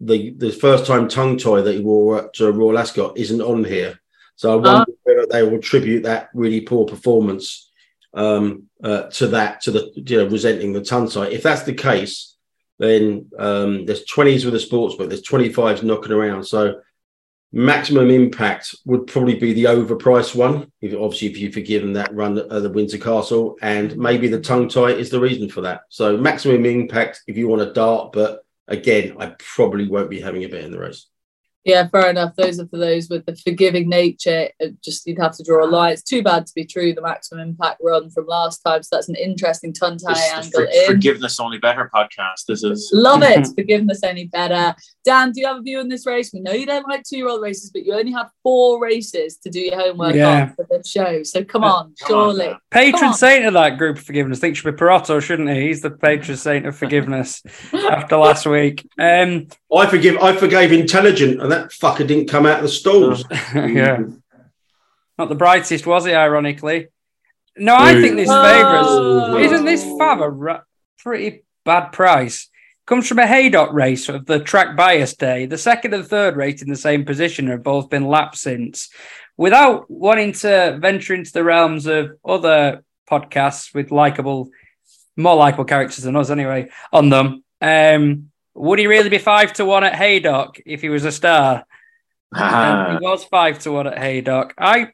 the 0.00 0.30
the 0.30 0.52
first 0.52 0.86
time 0.86 1.08
tongue 1.08 1.38
tie 1.38 1.62
that 1.62 1.74
he 1.74 1.80
wore 1.80 2.26
at 2.26 2.40
uh, 2.40 2.52
Royal 2.52 2.78
Ascot 2.78 3.16
isn't 3.16 3.40
on 3.40 3.64
here. 3.64 3.98
So 4.36 4.52
I 4.52 4.56
wonder 4.56 4.92
uh. 4.92 4.94
whether 5.04 5.26
they 5.26 5.42
will 5.42 5.60
tribute 5.60 6.02
that 6.02 6.28
really 6.34 6.60
poor 6.60 6.84
performance 6.84 7.70
um, 8.14 8.64
uh, 8.82 9.02
to 9.04 9.28
that, 9.28 9.62
to 9.62 9.70
the 9.70 9.92
you 9.94 10.18
know 10.18 10.26
resenting 10.26 10.72
the 10.72 10.84
ton 10.84 11.08
site. 11.08 11.32
If 11.32 11.42
that's 11.42 11.62
the 11.62 11.74
case, 11.74 12.36
then 12.78 13.30
um, 13.38 13.86
there's 13.86 14.04
20s 14.06 14.44
with 14.44 14.54
the 14.54 14.60
sports 14.60 14.96
book, 14.96 15.08
there's 15.08 15.22
25s 15.22 15.82
knocking 15.82 16.12
around. 16.12 16.44
So 16.44 16.80
maximum 17.52 18.10
impact 18.10 18.74
would 18.84 19.06
probably 19.06 19.36
be 19.36 19.52
the 19.52 19.64
overpriced 19.64 20.34
one. 20.34 20.72
If, 20.80 20.94
obviously, 20.94 21.28
if 21.28 21.38
you've 21.38 21.54
forgiven 21.54 21.92
that 21.94 22.14
run 22.14 22.36
at 22.38 22.48
the 22.48 22.70
Windsor 22.70 22.98
Castle, 22.98 23.56
and 23.62 23.96
maybe 23.96 24.28
the 24.28 24.40
tongue 24.40 24.68
tie 24.68 24.90
is 24.90 25.10
the 25.10 25.20
reason 25.20 25.48
for 25.48 25.62
that. 25.62 25.82
So 25.88 26.16
maximum 26.16 26.66
impact 26.66 27.22
if 27.26 27.36
you 27.36 27.48
want 27.48 27.62
a 27.62 27.72
dart, 27.72 28.12
but 28.12 28.44
again, 28.66 29.16
I 29.18 29.34
probably 29.38 29.86
won't 29.88 30.10
be 30.10 30.20
having 30.20 30.44
a 30.44 30.48
bet 30.48 30.64
in 30.64 30.72
the 30.72 30.78
race. 30.78 31.06
Yeah, 31.64 31.88
fair 31.88 32.10
enough. 32.10 32.36
Those 32.36 32.60
are 32.60 32.66
for 32.66 32.76
those 32.76 33.08
with 33.08 33.24
the 33.24 33.34
forgiving 33.36 33.88
nature. 33.88 34.48
Just 34.84 35.06
you'd 35.06 35.18
have 35.18 35.34
to 35.36 35.42
draw 35.42 35.64
a 35.64 35.68
line. 35.68 35.92
It's 35.92 36.02
too 36.02 36.22
bad 36.22 36.46
to 36.46 36.52
be 36.54 36.66
true. 36.66 36.92
The 36.92 37.00
maximum 37.00 37.48
impact 37.48 37.80
run 37.82 38.10
from 38.10 38.26
last 38.26 38.58
time. 38.58 38.82
So 38.82 38.96
that's 38.96 39.08
an 39.08 39.16
interesting 39.16 39.72
ton 39.72 39.96
tie 39.96 40.12
angle 40.34 40.50
for, 40.50 40.64
in. 40.64 40.86
Forgiveness 40.86 41.40
only 41.40 41.56
better 41.58 41.90
podcast. 41.94 42.44
This 42.46 42.64
is 42.64 42.90
love 42.92 43.22
it. 43.22 43.48
forgiveness 43.56 44.00
only 44.04 44.26
better. 44.26 44.74
Dan, 45.06 45.32
do 45.32 45.40
you 45.40 45.46
have 45.46 45.58
a 45.58 45.62
view 45.62 45.78
on 45.78 45.88
this 45.88 46.06
race? 46.06 46.32
We 46.34 46.40
know 46.40 46.52
you 46.52 46.66
don't 46.66 46.86
like 46.86 47.02
two 47.02 47.16
year 47.16 47.28
old 47.28 47.40
races, 47.40 47.70
but 47.70 47.84
you 47.86 47.94
only 47.94 48.12
have 48.12 48.30
four 48.42 48.80
races 48.80 49.38
to 49.38 49.50
do 49.50 49.60
your 49.60 49.80
homework 49.80 50.14
yeah. 50.14 50.42
on 50.42 50.54
for 50.54 50.66
the 50.68 50.82
show. 50.86 51.22
So 51.22 51.44
come 51.44 51.64
on, 51.64 51.94
come 51.98 52.08
surely. 52.08 52.48
On, 52.48 52.58
patron 52.70 53.00
come 53.00 53.14
saint 53.14 53.46
of 53.46 53.54
that 53.54 53.78
group 53.78 53.96
of 53.96 54.04
forgiveness. 54.04 54.38
I 54.38 54.40
think 54.42 54.56
should 54.56 54.70
be 54.70 54.76
Perotto, 54.76 55.18
shouldn't 55.20 55.48
he? 55.48 55.68
He's 55.68 55.80
the 55.80 55.90
patron 55.90 56.36
saint 56.36 56.66
of 56.66 56.76
forgiveness 56.76 57.42
after 57.72 58.18
last 58.18 58.44
week. 58.44 58.86
Um, 58.98 59.48
I 59.74 59.86
forgive. 59.86 60.18
I 60.18 60.36
forgave 60.36 60.72
intelligent, 60.72 61.42
and 61.42 61.50
that 61.54 61.70
fucker 61.70 62.06
didn't 62.06 62.28
come 62.28 62.46
out 62.46 62.58
of 62.58 62.62
the 62.62 62.68
stalls. 62.68 63.24
yeah, 63.54 63.98
not 65.18 65.28
the 65.28 65.34
brightest, 65.34 65.86
was 65.86 66.06
it? 66.06 66.14
Ironically, 66.14 66.88
no. 67.56 67.76
I 67.76 68.00
think 68.00 68.16
this 68.16 68.28
oh. 68.30 69.38
isn't 69.38 69.64
this 69.64 69.84
Fav 69.84 70.54
a 70.54 70.62
pretty 70.98 71.44
bad 71.64 71.90
price. 71.90 72.48
Comes 72.86 73.08
from 73.08 73.18
a 73.18 73.26
Haydock 73.26 73.72
race 73.72 74.10
of 74.10 74.26
the 74.26 74.40
track 74.40 74.76
bias 74.76 75.14
day. 75.14 75.46
The 75.46 75.56
second 75.56 75.94
and 75.94 76.06
third 76.06 76.36
race 76.36 76.60
in 76.60 76.68
the 76.68 76.76
same 76.76 77.06
position 77.06 77.46
have 77.46 77.62
both 77.62 77.88
been 77.88 78.06
lapped 78.06 78.36
since. 78.36 78.90
Without 79.38 79.90
wanting 79.90 80.32
to 80.32 80.78
venture 80.80 81.14
into 81.14 81.32
the 81.32 81.44
realms 81.44 81.86
of 81.86 82.12
other 82.24 82.84
podcasts 83.10 83.74
with 83.74 83.90
likable, 83.90 84.50
more 85.16 85.34
likable 85.34 85.64
characters 85.64 86.04
than 86.04 86.14
us, 86.14 86.28
anyway, 86.28 86.68
on 86.92 87.08
them. 87.08 87.42
Um, 87.62 88.30
would 88.54 88.78
he 88.78 88.86
really 88.86 89.08
be 89.08 89.18
five 89.18 89.52
to 89.54 89.64
one 89.64 89.84
at 89.84 89.94
Haydock 89.94 90.60
if 90.64 90.80
he 90.80 90.88
was 90.88 91.04
a 91.04 91.12
star? 91.12 91.64
he 92.34 92.40
was 92.40 93.24
five 93.24 93.58
to 93.60 93.72
one 93.72 93.86
at 93.86 93.98
Haydock. 93.98 94.54
I 94.58 94.88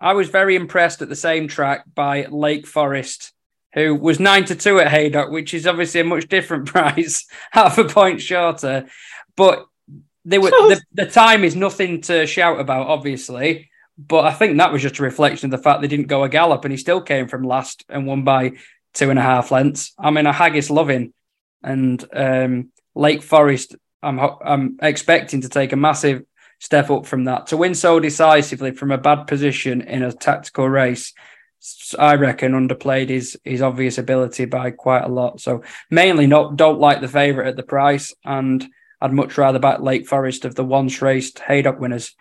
I 0.00 0.14
was 0.14 0.28
very 0.28 0.54
impressed 0.54 1.02
at 1.02 1.08
the 1.08 1.16
same 1.16 1.48
track 1.48 1.84
by 1.94 2.26
Lake 2.26 2.66
Forest, 2.66 3.32
who 3.74 3.94
was 3.94 4.20
nine 4.20 4.44
to 4.46 4.54
two 4.54 4.78
at 4.78 4.88
Haydock, 4.88 5.30
which 5.30 5.54
is 5.54 5.66
obviously 5.66 6.00
a 6.00 6.04
much 6.04 6.28
different 6.28 6.66
price, 6.72 7.26
half 7.50 7.78
a 7.78 7.84
point 7.84 8.20
shorter. 8.20 8.86
But 9.36 9.66
they 10.24 10.38
were 10.38 10.50
the, 10.50 10.80
the 10.92 11.06
time 11.06 11.42
is 11.42 11.56
nothing 11.56 12.00
to 12.02 12.26
shout 12.26 12.60
about, 12.60 12.86
obviously. 12.86 13.70
But 13.96 14.26
I 14.26 14.32
think 14.32 14.58
that 14.58 14.72
was 14.72 14.82
just 14.82 15.00
a 15.00 15.02
reflection 15.02 15.46
of 15.46 15.50
the 15.58 15.62
fact 15.62 15.80
they 15.80 15.88
didn't 15.88 16.06
go 16.06 16.22
a 16.22 16.28
gallop 16.28 16.64
and 16.64 16.70
he 16.70 16.78
still 16.78 17.00
came 17.00 17.26
from 17.26 17.42
last 17.42 17.84
and 17.88 18.06
won 18.06 18.22
by 18.22 18.52
two 18.94 19.10
and 19.10 19.18
a 19.18 19.22
half 19.22 19.50
lengths. 19.50 19.92
I 19.98 20.10
mean, 20.10 20.26
a 20.26 20.32
haggis 20.32 20.70
loving. 20.70 21.12
And 21.64 22.04
um, 22.12 22.70
Lake 22.98 23.22
Forest, 23.22 23.76
I'm 24.02 24.18
I'm 24.18 24.76
expecting 24.82 25.42
to 25.42 25.48
take 25.48 25.72
a 25.72 25.76
massive 25.76 26.24
step 26.58 26.90
up 26.90 27.06
from 27.06 27.24
that 27.24 27.46
to 27.46 27.56
win 27.56 27.74
so 27.74 28.00
decisively 28.00 28.72
from 28.72 28.90
a 28.90 28.98
bad 28.98 29.28
position 29.28 29.80
in 29.82 30.02
a 30.02 30.12
tactical 30.12 30.68
race. 30.68 31.14
I 31.96 32.16
reckon 32.16 32.52
underplayed 32.52 33.08
his 33.08 33.38
his 33.44 33.62
obvious 33.62 33.98
ability 33.98 34.46
by 34.46 34.72
quite 34.72 35.04
a 35.04 35.08
lot. 35.08 35.40
So 35.40 35.62
mainly 35.90 36.26
not 36.26 36.56
don't 36.56 36.80
like 36.80 37.00
the 37.00 37.08
favourite 37.08 37.48
at 37.48 37.56
the 37.56 37.62
price, 37.62 38.14
and 38.24 38.66
I'd 39.00 39.12
much 39.12 39.38
rather 39.38 39.60
back 39.60 39.78
Lake 39.80 40.08
Forest 40.08 40.44
of 40.44 40.56
the 40.56 40.64
once 40.64 41.00
raced 41.00 41.38
Haydock 41.38 41.78
winners. 41.78 42.16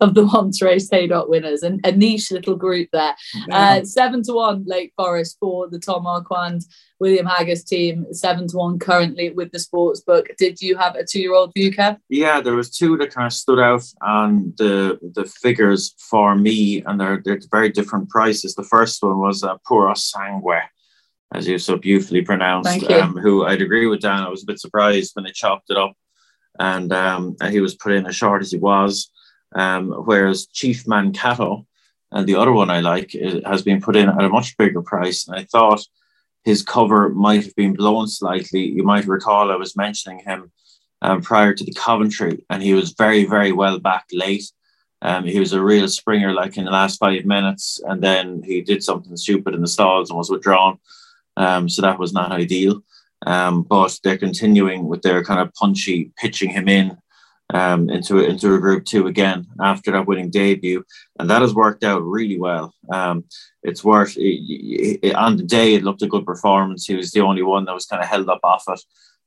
Of 0.00 0.14
the 0.14 0.26
once 0.26 0.62
race 0.62 0.88
winners 0.92 1.62
and 1.62 1.80
a 1.84 1.92
niche 1.92 2.30
little 2.30 2.56
group 2.56 2.88
there. 2.92 3.14
Uh, 3.50 3.84
seven 3.84 4.22
to 4.22 4.32
one 4.32 4.64
Lake 4.66 4.92
Forest 4.96 5.36
for 5.40 5.68
the 5.68 5.78
Tom 5.78 6.04
Marquand 6.04 6.62
William 7.00 7.26
Haggas 7.26 7.66
team, 7.66 8.06
seven 8.12 8.48
to 8.48 8.56
one 8.56 8.78
currently 8.78 9.30
with 9.30 9.52
the 9.52 9.58
sports 9.58 10.00
book. 10.00 10.28
Did 10.38 10.60
you 10.60 10.76
have 10.76 10.96
a 10.96 11.04
two 11.04 11.20
year 11.20 11.34
old 11.34 11.52
view, 11.54 11.70
Kev? 11.72 11.98
Yeah, 12.08 12.40
there 12.40 12.54
was 12.54 12.70
two 12.70 12.96
that 12.98 13.14
kind 13.14 13.26
of 13.26 13.32
stood 13.32 13.58
out 13.58 13.84
on 14.02 14.54
the 14.58 14.98
the 15.14 15.24
figures 15.24 15.94
for 15.98 16.34
me, 16.34 16.82
and 16.86 17.00
they're 17.00 17.22
they're 17.24 17.40
very 17.50 17.70
different 17.70 18.08
prices. 18.08 18.54
The 18.54 18.64
first 18.64 19.02
one 19.02 19.18
was 19.18 19.42
uh, 19.42 19.56
Puro 19.66 19.94
Sangue 19.94 20.62
as 21.34 21.46
you 21.46 21.58
so 21.58 21.76
beautifully 21.76 22.22
pronounced, 22.22 22.90
um, 22.90 23.14
who 23.14 23.44
I'd 23.44 23.60
agree 23.60 23.86
with 23.86 24.00
Dan. 24.00 24.22
I 24.22 24.30
was 24.30 24.42
a 24.42 24.46
bit 24.46 24.58
surprised 24.58 25.10
when 25.14 25.26
they 25.26 25.30
chopped 25.30 25.68
it 25.68 25.76
up 25.76 25.94
and 26.58 26.92
um, 26.92 27.36
he 27.50 27.60
was 27.60 27.74
put 27.74 27.92
in 27.92 28.06
as 28.06 28.16
short 28.16 28.42
as 28.42 28.50
he 28.50 28.58
was. 28.58 29.10
Um, 29.54 29.90
whereas 29.90 30.46
Chief 30.46 30.86
Mankato 30.86 31.66
and 32.12 32.26
the 32.26 32.36
other 32.36 32.52
one 32.52 32.70
I 32.70 32.80
like 32.80 33.12
has 33.44 33.62
been 33.62 33.80
put 33.80 33.96
in 33.96 34.08
at 34.08 34.24
a 34.24 34.28
much 34.28 34.56
bigger 34.56 34.82
price. 34.82 35.26
And 35.26 35.36
I 35.36 35.44
thought 35.44 35.84
his 36.44 36.62
cover 36.62 37.08
might 37.10 37.44
have 37.44 37.54
been 37.54 37.74
blown 37.74 38.08
slightly. 38.08 38.64
You 38.64 38.82
might 38.82 39.06
recall 39.06 39.50
I 39.50 39.56
was 39.56 39.76
mentioning 39.76 40.20
him 40.20 40.50
um, 41.02 41.22
prior 41.22 41.54
to 41.54 41.64
the 41.64 41.72
Coventry, 41.72 42.44
and 42.50 42.62
he 42.62 42.74
was 42.74 42.92
very, 42.92 43.24
very 43.24 43.52
well 43.52 43.78
back 43.78 44.06
late. 44.12 44.50
Um, 45.00 45.24
he 45.24 45.38
was 45.38 45.52
a 45.52 45.62
real 45.62 45.88
springer, 45.88 46.32
like 46.32 46.56
in 46.56 46.64
the 46.64 46.70
last 46.70 46.98
five 46.98 47.24
minutes, 47.24 47.80
and 47.86 48.02
then 48.02 48.42
he 48.42 48.62
did 48.62 48.82
something 48.82 49.16
stupid 49.16 49.54
in 49.54 49.60
the 49.60 49.68
stalls 49.68 50.10
and 50.10 50.16
was 50.16 50.30
withdrawn. 50.30 50.78
Um, 51.36 51.68
so 51.68 51.82
that 51.82 51.98
was 51.98 52.12
not 52.12 52.32
ideal. 52.32 52.82
Um, 53.26 53.62
but 53.62 53.98
they're 54.02 54.18
continuing 54.18 54.86
with 54.86 55.02
their 55.02 55.22
kind 55.24 55.40
of 55.40 55.52
punchy 55.54 56.12
pitching 56.16 56.50
him 56.50 56.68
in 56.68 56.96
um, 57.54 57.88
into 57.88 58.18
into 58.18 58.54
a 58.54 58.58
group 58.58 58.84
two 58.84 59.06
again 59.06 59.46
after 59.60 59.90
that 59.92 60.06
winning 60.06 60.30
debut, 60.30 60.84
and 61.18 61.30
that 61.30 61.42
has 61.42 61.54
worked 61.54 61.84
out 61.84 62.02
really 62.04 62.38
well. 62.38 62.74
Um, 62.92 63.24
it's 63.62 63.82
worth 63.82 64.16
it, 64.16 65.00
it, 65.02 65.14
on 65.14 65.36
the 65.36 65.42
day 65.42 65.74
it 65.74 65.84
looked 65.84 66.02
a 66.02 66.08
good 66.08 66.26
performance. 66.26 66.86
He 66.86 66.94
was 66.94 67.10
the 67.10 67.20
only 67.20 67.42
one 67.42 67.64
that 67.64 67.74
was 67.74 67.86
kind 67.86 68.02
of 68.02 68.08
held 68.08 68.28
up 68.28 68.40
off 68.44 68.64
it 68.68 68.80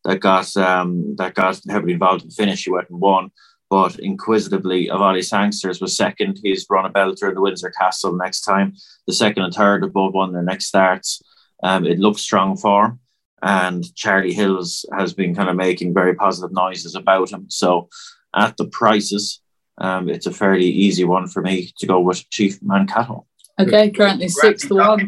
that 0.03 0.19
got 0.19 0.55
um, 0.57 1.15
that 1.17 1.33
got 1.33 1.59
heavily 1.69 1.93
involved 1.93 2.23
in 2.23 2.29
the 2.29 2.35
finish. 2.35 2.63
He 2.63 2.71
went 2.71 2.89
and 2.89 2.99
won. 2.99 3.31
But 3.69 3.99
inquisitively, 3.99 4.89
Avali 4.89 5.23
Sangsters 5.23 5.79
was 5.79 5.95
second. 5.95 6.41
He's 6.43 6.65
run 6.69 6.85
a 6.85 6.89
belter 6.89 7.29
in 7.29 7.35
the 7.35 7.41
Windsor 7.41 7.71
Castle 7.71 8.13
next 8.17 8.41
time. 8.41 8.73
The 9.07 9.13
second 9.13 9.43
and 9.43 9.53
third 9.53 9.85
above 9.85 10.13
one 10.13 10.33
their 10.33 10.43
next 10.43 10.65
starts. 10.65 11.21
Um, 11.63 11.85
it 11.85 11.97
looks 11.97 12.21
strong 12.21 12.57
form 12.57 12.99
and 13.41 13.83
Charlie 13.95 14.33
Hills 14.33 14.85
has 14.97 15.13
been 15.13 15.35
kind 15.35 15.49
of 15.49 15.55
making 15.55 15.93
very 15.93 16.15
positive 16.15 16.51
noises 16.51 16.95
about 16.95 17.31
him. 17.31 17.45
So 17.49 17.89
at 18.35 18.55
the 18.57 18.65
prices, 18.65 19.41
um, 19.77 20.09
it's 20.09 20.27
a 20.27 20.31
fairly 20.31 20.67
easy 20.67 21.03
one 21.03 21.27
for 21.27 21.41
me 21.41 21.71
to 21.79 21.87
go 21.87 21.99
with 21.99 22.29
Chief 22.29 22.61
Mankato. 22.61 23.25
Okay, 23.59 23.89
currently 23.89 24.27
six 24.27 24.67
to 24.67 24.75
one. 24.75 25.07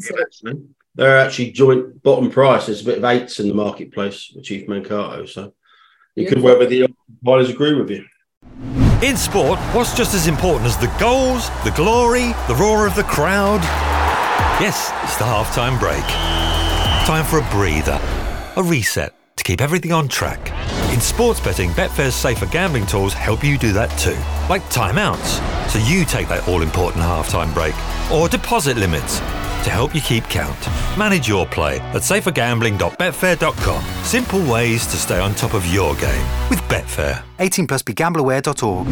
They're 0.96 1.20
actually 1.20 1.52
joint 1.52 2.04
bottom 2.04 2.30
price. 2.30 2.68
There's 2.68 2.82
a 2.82 2.86
bit 2.86 2.98
of 3.00 3.04
eights 3.04 3.40
in 3.40 3.48
the 3.48 3.54
marketplace 3.54 4.32
with 4.36 4.46
Chief 4.46 4.68
Mankato. 4.68 5.26
So 5.26 5.54
you 6.16 6.28
could 6.28 6.42
whether 6.42 6.66
the 6.66 6.88
buyers 7.22 7.50
agree 7.50 7.74
with 7.74 7.90
you. 7.90 8.06
In 9.02 9.18
sport, 9.18 9.60
what's 9.74 9.96
just 9.96 10.14
as 10.14 10.28
important 10.28 10.66
as 10.66 10.78
the 10.78 10.94
goals, 11.00 11.50
the 11.64 11.72
glory, 11.72 12.34
the 12.48 12.56
roar 12.56 12.88
of 12.88 12.96
the 12.96 13.04
crowd? 13.04 13.62
Yes, 14.62 14.92
it's 15.04 15.18
the 15.18 15.26
halftime 15.26 15.80
break. 15.80 16.04
Time 17.06 17.26
for 17.26 17.40
a 17.40 17.52
breather 17.52 18.00
a 18.56 18.64
reset 18.64 19.14
to 19.36 19.44
keep 19.44 19.62
everything 19.62 19.92
on 19.92 20.08
track. 20.08 20.40
In 20.94 21.02
sports 21.02 21.40
betting, 21.40 21.72
Betfair's 21.72 22.14
safer 22.14 22.46
gambling 22.46 22.86
tools 22.86 23.14
help 23.14 23.44
you 23.44 23.58
do 23.58 23.74
that 23.74 23.90
too, 23.98 24.18
like 24.50 24.62
timeouts, 24.70 25.70
so 25.70 25.80
you 25.88 26.06
take 26.06 26.28
that 26.28 26.48
all 26.48 26.62
important 26.62 27.04
halftime 27.04 27.54
break, 27.54 27.74
or 28.12 28.30
deposit 28.30 28.78
limits 28.78 29.18
to 29.64 29.70
help 29.70 29.96
you 29.96 30.02
keep 30.02 30.26
count. 30.26 30.58
Manage 30.98 31.28
your 31.28 31.46
play 31.46 31.80
at 31.80 32.02
safergambling.betfair.com. 32.02 34.04
Simple 34.04 34.52
ways 34.52 34.86
to 34.88 34.98
stay 34.98 35.20
on 35.20 35.34
top 35.36 35.54
of 35.54 35.66
your 35.68 35.96
game 35.96 36.50
with 36.50 36.60
Betfair. 36.64 37.24
18 37.40 37.68
plus 37.68 37.82
begambleaware.org. 37.82 38.88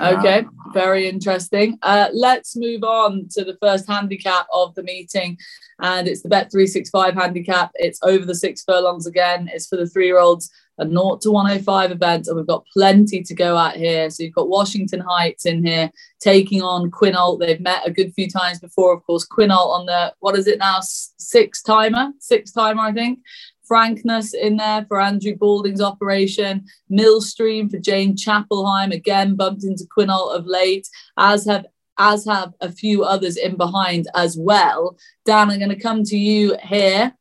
Okay, 0.00 0.44
very 0.72 1.08
interesting. 1.08 1.78
Uh, 1.82 2.08
let's 2.12 2.56
move 2.56 2.82
on 2.82 3.28
to 3.30 3.44
the 3.44 3.56
first 3.62 3.86
handicap 3.86 4.46
of 4.52 4.74
the 4.74 4.82
meeting, 4.82 5.38
and 5.80 6.08
it's 6.08 6.22
the 6.22 6.28
Bet 6.28 6.50
three 6.50 6.66
six 6.66 6.90
five 6.90 7.14
handicap. 7.14 7.70
It's 7.74 8.00
over 8.02 8.24
the 8.24 8.34
six 8.34 8.62
furlongs 8.62 9.06
again. 9.06 9.50
It's 9.52 9.66
for 9.66 9.76
the 9.76 9.86
three 9.86 10.06
year 10.06 10.18
olds, 10.18 10.50
a 10.78 10.86
0 10.86 11.18
to 11.22 11.30
105 11.30 11.92
event, 11.92 12.26
and 12.26 12.36
we've 12.36 12.46
got 12.46 12.66
plenty 12.72 13.22
to 13.22 13.34
go 13.34 13.58
at 13.58 13.76
here. 13.76 14.10
So 14.10 14.22
you've 14.22 14.34
got 14.34 14.48
Washington 14.48 15.00
Heights 15.00 15.46
in 15.46 15.64
here 15.64 15.90
taking 16.20 16.62
on 16.62 16.90
Quinault. 16.90 17.38
They've 17.38 17.60
met 17.60 17.86
a 17.86 17.92
good 17.92 18.12
few 18.14 18.28
times 18.28 18.60
before, 18.60 18.92
of 18.92 19.04
course. 19.04 19.26
Quinault 19.26 19.78
on 19.78 19.86
the 19.86 20.12
what 20.20 20.36
is 20.36 20.46
it 20.46 20.58
now? 20.58 20.80
Six 20.80 21.62
timer, 21.62 22.10
six 22.18 22.52
timer, 22.52 22.82
I 22.82 22.92
think. 22.92 23.20
Frankness 23.66 24.34
in 24.34 24.58
there 24.58 24.84
for 24.88 25.00
Andrew 25.00 25.34
Balding's 25.36 25.80
operation. 25.80 26.66
Millstream 26.90 27.70
for 27.70 27.78
Jane 27.78 28.14
Chapple-Hyam, 28.14 28.92
again 28.92 29.36
bumped 29.36 29.64
into 29.64 29.86
Quinault 29.96 30.36
of 30.36 30.46
late, 30.46 30.86
as 31.16 31.46
have 31.46 31.66
as 31.98 32.24
have 32.24 32.52
a 32.60 32.70
few 32.70 33.04
others 33.04 33.36
in 33.36 33.56
behind 33.56 34.08
as 34.14 34.36
well. 34.36 34.96
Dan, 35.24 35.50
I'm 35.50 35.58
going 35.58 35.70
to 35.70 35.80
come 35.80 36.04
to 36.04 36.16
you 36.16 36.56
here. 36.62 37.14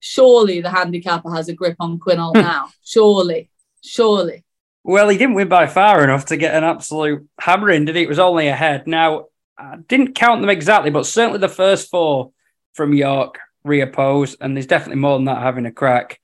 Surely 0.00 0.60
the 0.60 0.70
handicapper 0.70 1.32
has 1.32 1.48
a 1.48 1.54
grip 1.54 1.76
on 1.80 1.98
Quinault 1.98 2.34
now. 2.34 2.70
Surely, 2.84 3.50
surely. 3.82 4.44
Well, 4.84 5.08
he 5.08 5.18
didn't 5.18 5.34
win 5.34 5.48
by 5.48 5.66
far 5.66 6.02
enough 6.02 6.26
to 6.26 6.36
get 6.36 6.54
an 6.54 6.64
absolute 6.64 7.28
hammering, 7.40 7.84
did 7.84 7.96
he? 7.96 8.02
It 8.02 8.08
was 8.08 8.18
only 8.18 8.48
ahead. 8.48 8.86
Now, 8.86 9.26
I 9.58 9.76
didn't 9.86 10.14
count 10.14 10.40
them 10.40 10.50
exactly, 10.50 10.90
but 10.90 11.04
certainly 11.04 11.40
the 11.40 11.48
first 11.48 11.90
four 11.90 12.32
from 12.74 12.94
York 12.94 13.38
reoppose, 13.66 14.36
and 14.40 14.56
there's 14.56 14.66
definitely 14.66 15.00
more 15.00 15.18
than 15.18 15.26
that 15.26 15.42
having 15.42 15.66
a 15.66 15.72
crack. 15.72 16.20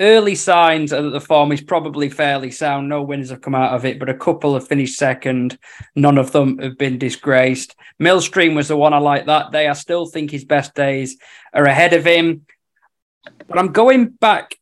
Early 0.00 0.34
signs 0.34 0.90
that 0.90 1.02
the 1.02 1.20
form 1.20 1.52
is 1.52 1.60
probably 1.60 2.08
fairly 2.08 2.50
sound. 2.50 2.88
No 2.88 3.02
winners 3.02 3.30
have 3.30 3.40
come 3.40 3.54
out 3.54 3.74
of 3.74 3.84
it, 3.84 3.98
but 3.98 4.08
a 4.08 4.14
couple 4.14 4.54
have 4.54 4.68
finished 4.68 4.96
second. 4.96 5.58
None 5.96 6.18
of 6.18 6.32
them 6.32 6.58
have 6.58 6.78
been 6.78 6.98
disgraced. 6.98 7.74
Millstream 7.98 8.54
was 8.54 8.68
the 8.68 8.76
one 8.76 8.94
I 8.94 8.98
like 8.98 9.26
that 9.26 9.50
day. 9.50 9.68
I 9.68 9.72
still 9.72 10.06
think 10.06 10.30
his 10.30 10.44
best 10.44 10.74
days 10.74 11.16
are 11.52 11.64
ahead 11.64 11.94
of 11.94 12.04
him. 12.04 12.46
But 13.48 13.58
I'm 13.58 13.72
going 13.72 14.06
back 14.06 14.54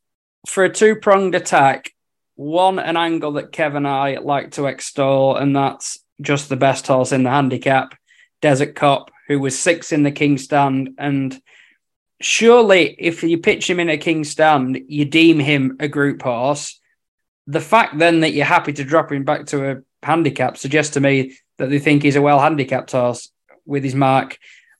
for 0.46 0.64
a 0.64 0.72
two 0.72 0.96
pronged 0.96 1.34
attack. 1.34 1.92
One, 2.36 2.78
an 2.78 2.96
angle 2.96 3.32
that 3.32 3.52
Kevin 3.52 3.78
and 3.78 3.88
I 3.88 4.18
like 4.18 4.52
to 4.52 4.66
extol, 4.66 5.36
and 5.36 5.56
that's 5.56 5.98
just 6.20 6.48
the 6.48 6.56
best 6.56 6.86
horse 6.86 7.12
in 7.12 7.22
the 7.22 7.30
handicap, 7.30 7.94
Desert 8.42 8.74
Cop, 8.74 9.10
who 9.28 9.38
was 9.38 9.58
six 9.58 9.92
in 9.92 10.02
the 10.02 10.10
King 10.10 10.38
Stand 10.38 10.90
and 10.98 11.40
surely 12.20 12.94
if 12.98 13.22
you 13.22 13.38
pitch 13.38 13.68
him 13.68 13.80
in 13.80 13.90
a 13.90 13.96
king 13.96 14.24
stand, 14.24 14.80
you 14.88 15.04
deem 15.04 15.38
him 15.38 15.76
a 15.80 15.88
group 15.88 16.22
horse. 16.22 16.80
The 17.46 17.60
fact 17.60 17.98
then 17.98 18.20
that 18.20 18.32
you're 18.32 18.44
happy 18.44 18.72
to 18.74 18.84
drop 18.84 19.12
him 19.12 19.24
back 19.24 19.46
to 19.46 19.70
a 19.70 19.82
handicap 20.02 20.56
suggests 20.56 20.94
to 20.94 21.00
me 21.00 21.36
that 21.58 21.70
they 21.70 21.78
think 21.78 22.02
he's 22.02 22.16
a 22.16 22.22
well 22.22 22.40
handicapped 22.40 22.92
horse 22.92 23.30
with 23.64 23.84
his 23.84 23.94
mark 23.94 24.38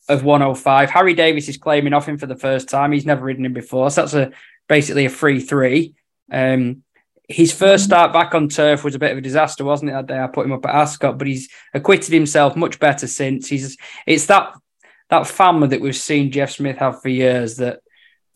of 0.08 0.24
105. 0.24 0.90
Harry 0.90 1.14
Davies 1.14 1.48
is 1.48 1.56
claiming 1.56 1.92
off 1.92 2.08
him 2.08 2.18
for 2.18 2.26
the 2.26 2.36
first 2.36 2.68
time. 2.68 2.92
He's 2.92 3.06
never 3.06 3.24
ridden 3.24 3.44
him 3.44 3.52
before. 3.52 3.90
So 3.90 4.02
that's 4.02 4.14
a 4.14 4.32
basically 4.68 5.04
a 5.04 5.10
free 5.10 5.40
three. 5.40 5.94
Um, 6.30 6.82
his 7.28 7.52
first 7.52 7.84
start 7.84 8.12
back 8.12 8.34
on 8.34 8.48
turf 8.48 8.84
was 8.84 8.94
a 8.94 9.00
bit 9.00 9.10
of 9.10 9.18
a 9.18 9.22
disaster, 9.22 9.64
wasn't 9.64 9.90
it? 9.90 9.94
That 9.94 10.06
day 10.06 10.20
I 10.20 10.28
put 10.28 10.46
him 10.46 10.52
up 10.52 10.64
at 10.64 10.74
Ascot, 10.74 11.18
but 11.18 11.26
he's 11.26 11.48
acquitted 11.74 12.12
himself 12.12 12.54
much 12.54 12.78
better 12.78 13.08
since. 13.08 13.48
He's 13.48 13.76
it's 14.06 14.26
that 14.26 14.54
that 15.10 15.26
family 15.26 15.68
that 15.68 15.80
we've 15.80 15.96
seen 15.96 16.32
Jeff 16.32 16.52
Smith 16.52 16.78
have 16.78 17.00
for 17.00 17.08
years 17.08 17.56
that 17.56 17.80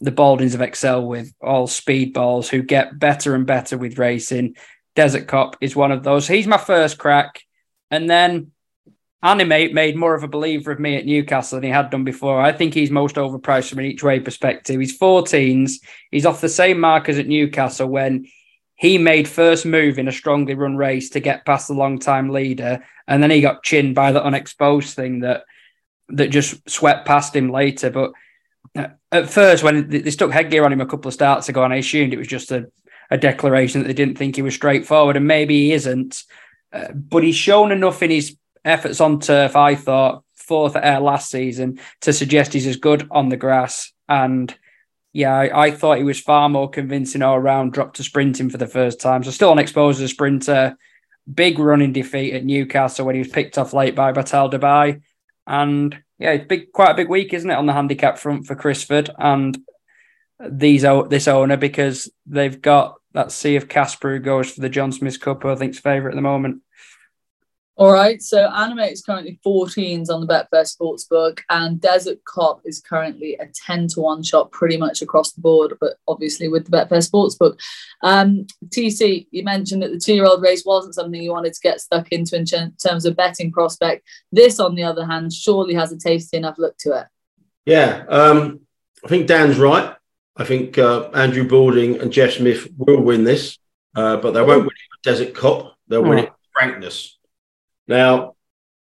the 0.00 0.10
Baldings 0.10 0.52
have 0.52 0.62
excelled 0.62 1.08
with, 1.08 1.32
all 1.40 1.66
speed 1.66 2.14
balls 2.14 2.48
who 2.48 2.62
get 2.62 2.98
better 2.98 3.34
and 3.34 3.46
better 3.46 3.76
with 3.76 3.98
racing. 3.98 4.56
Desert 4.96 5.28
Cop 5.28 5.56
is 5.60 5.76
one 5.76 5.92
of 5.92 6.02
those. 6.02 6.26
He's 6.26 6.46
my 6.46 6.56
first 6.56 6.98
crack. 6.98 7.42
And 7.90 8.08
then 8.08 8.52
Animate 9.22 9.74
made 9.74 9.96
more 9.96 10.14
of 10.14 10.22
a 10.22 10.28
believer 10.28 10.72
of 10.72 10.80
me 10.80 10.96
at 10.96 11.04
Newcastle 11.04 11.56
than 11.56 11.64
he 11.64 11.70
had 11.70 11.90
done 11.90 12.04
before. 12.04 12.40
I 12.40 12.52
think 12.52 12.72
he's 12.72 12.90
most 12.90 13.16
overpriced 13.16 13.68
from 13.68 13.80
an 13.80 13.84
each 13.84 14.02
way 14.02 14.18
perspective. 14.18 14.80
He's 14.80 14.98
14s. 14.98 15.72
He's 16.10 16.24
off 16.24 16.40
the 16.40 16.48
same 16.48 16.80
mark 16.80 17.08
as 17.08 17.18
at 17.18 17.26
Newcastle 17.26 17.88
when 17.88 18.26
he 18.76 18.96
made 18.96 19.28
first 19.28 19.66
move 19.66 19.98
in 19.98 20.08
a 20.08 20.12
strongly 20.12 20.54
run 20.54 20.74
race 20.74 21.10
to 21.10 21.20
get 21.20 21.44
past 21.44 21.68
the 21.68 21.74
long 21.74 21.98
time 21.98 22.30
leader. 22.30 22.82
And 23.06 23.22
then 23.22 23.30
he 23.30 23.42
got 23.42 23.62
chinned 23.62 23.94
by 23.94 24.12
the 24.12 24.24
unexposed 24.24 24.96
thing 24.96 25.20
that 25.20 25.44
that 26.12 26.28
just 26.28 26.68
swept 26.68 27.06
past 27.06 27.34
him 27.34 27.50
later. 27.50 27.90
But 27.90 28.12
uh, 28.76 28.88
at 29.12 29.30
first, 29.30 29.62
when 29.62 29.88
they 29.88 30.10
stuck 30.10 30.30
headgear 30.30 30.64
on 30.64 30.72
him 30.72 30.80
a 30.80 30.86
couple 30.86 31.08
of 31.08 31.14
starts 31.14 31.48
ago, 31.48 31.64
and 31.64 31.72
I 31.72 31.76
assumed 31.76 32.12
it 32.12 32.18
was 32.18 32.28
just 32.28 32.52
a, 32.52 32.70
a 33.10 33.18
declaration 33.18 33.80
that 33.80 33.86
they 33.86 33.94
didn't 33.94 34.18
think 34.18 34.36
he 34.36 34.42
was 34.42 34.54
straightforward, 34.54 35.16
and 35.16 35.26
maybe 35.26 35.56
he 35.66 35.72
isn't. 35.72 36.22
Uh, 36.72 36.92
but 36.92 37.22
he's 37.24 37.36
shown 37.36 37.72
enough 37.72 38.02
in 38.02 38.10
his 38.10 38.36
efforts 38.64 39.00
on 39.00 39.20
turf, 39.20 39.56
I 39.56 39.74
thought, 39.74 40.22
fourth 40.34 40.76
at 40.76 40.84
Ayr 40.84 41.00
last 41.00 41.30
season, 41.30 41.80
to 42.02 42.12
suggest 42.12 42.52
he's 42.52 42.66
as 42.66 42.76
good 42.76 43.08
on 43.10 43.28
the 43.28 43.36
grass. 43.36 43.92
And 44.08 44.54
yeah, 45.12 45.34
I, 45.34 45.66
I 45.66 45.70
thought 45.72 45.98
he 45.98 46.04
was 46.04 46.20
far 46.20 46.48
more 46.48 46.70
convincing 46.70 47.22
all 47.22 47.40
round, 47.40 47.72
dropped 47.72 47.96
to 47.96 48.04
sprinting 48.04 48.50
for 48.50 48.58
the 48.58 48.66
first 48.66 49.00
time. 49.00 49.24
So 49.24 49.30
still 49.30 49.50
unexposed 49.50 50.00
as 50.00 50.04
a 50.04 50.08
sprinter. 50.08 50.76
Big 51.32 51.58
running 51.58 51.92
defeat 51.92 52.34
at 52.34 52.44
Newcastle 52.44 53.06
when 53.06 53.14
he 53.14 53.20
was 53.20 53.28
picked 53.28 53.58
off 53.58 53.72
late 53.72 53.94
by 53.94 54.12
Batal 54.12 54.52
Dubai. 54.52 55.00
And 55.46 55.96
yeah, 56.18 56.32
it's 56.32 56.46
big, 56.46 56.72
quite 56.72 56.90
a 56.90 56.96
big 56.96 57.08
week, 57.08 57.32
isn't 57.32 57.50
it, 57.50 57.56
on 57.56 57.66
the 57.66 57.72
handicap 57.72 58.18
front 58.18 58.46
for 58.46 58.54
Crisford 58.54 59.10
and 59.18 59.58
these 60.48 60.82
this 61.08 61.28
owner 61.28 61.56
because 61.56 62.10
they've 62.26 62.60
got 62.60 62.96
that 63.12 63.32
Sea 63.32 63.56
of 63.56 63.68
Casper 63.68 64.14
who 64.14 64.20
goes 64.20 64.50
for 64.50 64.60
the 64.60 64.68
John 64.68 64.92
Smith 64.92 65.20
Cup, 65.20 65.42
who 65.42 65.50
I 65.50 65.56
think's 65.56 65.78
favourite 65.78 66.14
at 66.14 66.16
the 66.16 66.22
moment. 66.22 66.62
All 67.80 67.92
right, 67.92 68.20
so 68.20 68.46
Animate 68.50 68.92
is 68.92 69.00
currently 69.00 69.40
14s 69.42 70.10
on 70.10 70.20
the 70.20 70.26
Betfair 70.26 70.70
Sportsbook, 70.70 71.40
and 71.48 71.80
Desert 71.80 72.22
Cop 72.26 72.60
is 72.66 72.78
currently 72.78 73.38
a 73.40 73.46
10 73.46 73.88
to 73.94 74.00
1 74.02 74.22
shot 74.22 74.52
pretty 74.52 74.76
much 74.76 75.00
across 75.00 75.32
the 75.32 75.40
board, 75.40 75.78
but 75.80 75.94
obviously 76.06 76.46
with 76.46 76.66
the 76.66 76.76
Betfair 76.76 77.00
Sportsbook. 77.10 77.58
Um, 78.02 78.46
TC, 78.66 79.28
you 79.30 79.44
mentioned 79.44 79.82
that 79.82 79.92
the 79.92 79.98
two 79.98 80.12
year 80.12 80.26
old 80.26 80.42
race 80.42 80.62
wasn't 80.66 80.94
something 80.94 81.22
you 81.22 81.30
wanted 81.30 81.54
to 81.54 81.60
get 81.62 81.80
stuck 81.80 82.12
into 82.12 82.36
in 82.36 82.44
terms 82.44 83.06
of 83.06 83.16
betting 83.16 83.50
prospect. 83.50 84.06
This, 84.30 84.60
on 84.60 84.74
the 84.74 84.82
other 84.82 85.06
hand, 85.06 85.32
surely 85.32 85.72
has 85.72 85.90
a 85.90 85.98
tasty 85.98 86.36
enough 86.36 86.58
look 86.58 86.76
to 86.80 86.98
it. 86.98 87.06
Yeah, 87.64 88.04
um, 88.10 88.60
I 89.06 89.08
think 89.08 89.26
Dan's 89.26 89.58
right. 89.58 89.96
I 90.36 90.44
think 90.44 90.76
uh, 90.76 91.08
Andrew 91.14 91.48
Balding 91.48 91.98
and 91.98 92.12
Jeff 92.12 92.32
Smith 92.32 92.68
will 92.76 93.00
win 93.00 93.24
this, 93.24 93.56
uh, 93.96 94.18
but 94.18 94.32
they 94.32 94.42
won't 94.42 94.64
win 94.64 94.66
it 94.66 94.90
with 94.92 95.02
Desert 95.02 95.34
Cop. 95.34 95.78
They'll 95.88 96.02
win 96.02 96.18
it 96.18 96.28
with 96.28 96.38
frankness. 96.52 97.16
Now, 97.90 98.36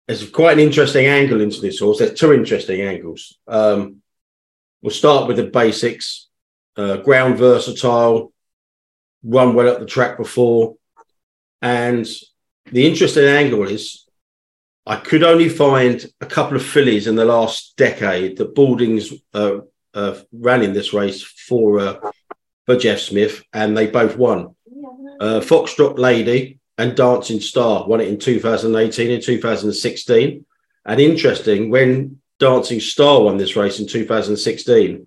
there's 0.06 0.30
quite 0.30 0.54
an 0.54 0.60
interesting 0.60 1.08
angle 1.08 1.42
into 1.42 1.60
this 1.60 1.80
horse. 1.80 1.98
There's 1.98 2.20
two 2.20 2.34
interesting 2.34 2.82
angles. 2.82 3.36
Um, 3.48 4.04
we'll 4.82 4.92
start 4.92 5.28
with 5.28 5.38
the 5.38 5.48
basics. 5.48 6.28
Uh, 6.78 6.98
ground 6.98 7.38
versatile, 7.38 8.32
run 9.24 9.56
well 9.56 9.68
at 9.68 9.80
the 9.80 9.88
track 9.88 10.18
before. 10.18 10.76
And 11.64 12.08
the 12.72 12.88
interesting 12.88 13.26
angle 13.26 13.68
is 13.68 14.06
I 14.86 14.98
could 14.98 15.24
only 15.24 15.50
find 15.50 16.06
a 16.22 16.26
couple 16.28 16.56
of 16.56 16.64
fillies 16.64 17.08
in 17.08 17.16
the 17.16 17.26
last 17.26 17.76
decade 17.78 18.38
that 18.38 18.56
Baldings 18.56 19.12
uh, 19.34 19.62
uh, 19.96 20.20
ran 20.32 20.62
in 20.62 20.74
this 20.74 20.94
race 20.94 21.24
for 21.24 21.80
uh, 21.80 22.12
for 22.68 22.78
Jeff 22.78 23.00
Smith, 23.00 23.44
and 23.52 23.76
they 23.76 23.88
both 23.88 24.16
won. 24.16 24.56
Uh, 25.20 25.40
Foxtrot 25.42 25.98
Lady 25.98 26.61
and 26.82 26.98
Dancing 26.98 27.40
Star 27.40 27.88
won 27.88 28.02
it 28.02 28.08
in 28.08 28.18
2018 28.18 29.12
and 29.12 29.22
2016. 29.22 30.46
And 30.84 31.00
interesting, 31.00 31.70
when 31.70 32.20
Dancing 32.40 32.80
Star 32.80 33.22
won 33.22 33.38
this 33.38 33.56
race 33.56 33.80
in 33.80 33.86
2016, 33.86 35.06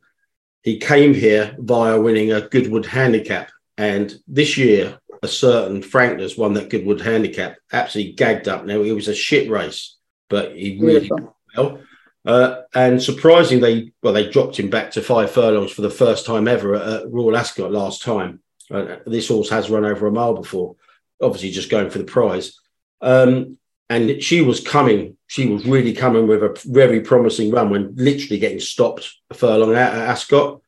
he 0.62 0.78
came 0.78 1.14
here 1.14 1.56
via 1.58 2.00
winning 2.00 2.30
a 2.30 2.42
Goodwood 2.42 2.86
handicap. 2.86 3.50
And 3.76 4.14
this 4.28 4.56
year, 4.56 5.00
a 5.24 5.26
certain 5.26 5.82
Frankness 5.82 6.36
won 6.36 6.54
that 6.54 6.70
Goodwood 6.70 7.00
handicap, 7.00 7.56
absolutely 7.72 8.12
gagged 8.12 8.46
up. 8.46 8.64
Now, 8.64 8.82
it 8.82 8.92
was 8.92 9.08
a 9.08 9.14
shit 9.14 9.50
race, 9.50 9.96
but 10.30 10.56
he 10.56 10.78
really 10.80 11.10
well. 11.56 11.80
Uh, 12.24 12.62
and 12.76 13.02
surprisingly, 13.02 13.92
well, 14.00 14.12
they 14.12 14.30
dropped 14.30 14.60
him 14.60 14.70
back 14.70 14.92
to 14.92 15.02
five 15.02 15.32
furlongs 15.32 15.72
for 15.72 15.82
the 15.82 15.90
first 15.90 16.24
time 16.24 16.46
ever 16.46 16.76
at, 16.76 17.10
Royal 17.10 17.36
Ascot 17.36 17.72
last 17.72 18.02
time. 18.02 18.40
Uh, 18.70 18.96
this 19.06 19.26
horse 19.26 19.50
has 19.50 19.70
run 19.70 19.84
over 19.84 20.06
a 20.06 20.12
mile 20.12 20.34
before 20.34 20.76
obviously 21.24 21.50
just 21.50 21.70
going 21.70 21.90
for 21.90 21.98
the 21.98 22.04
prize. 22.04 22.58
Um, 23.00 23.58
and 23.90 24.22
she 24.22 24.40
was 24.40 24.60
coming, 24.60 25.16
she 25.26 25.46
was 25.46 25.66
really 25.66 25.92
coming 25.92 26.26
with 26.26 26.42
a 26.42 26.60
very 26.64 27.00
promising 27.00 27.50
run 27.50 27.70
when 27.70 27.94
literally 27.96 28.38
getting 28.38 28.60
stopped 28.60 29.12
a 29.30 29.34
furlong 29.34 29.74
out 29.74 29.94
at 29.94 30.08
Ascot. 30.08 30.60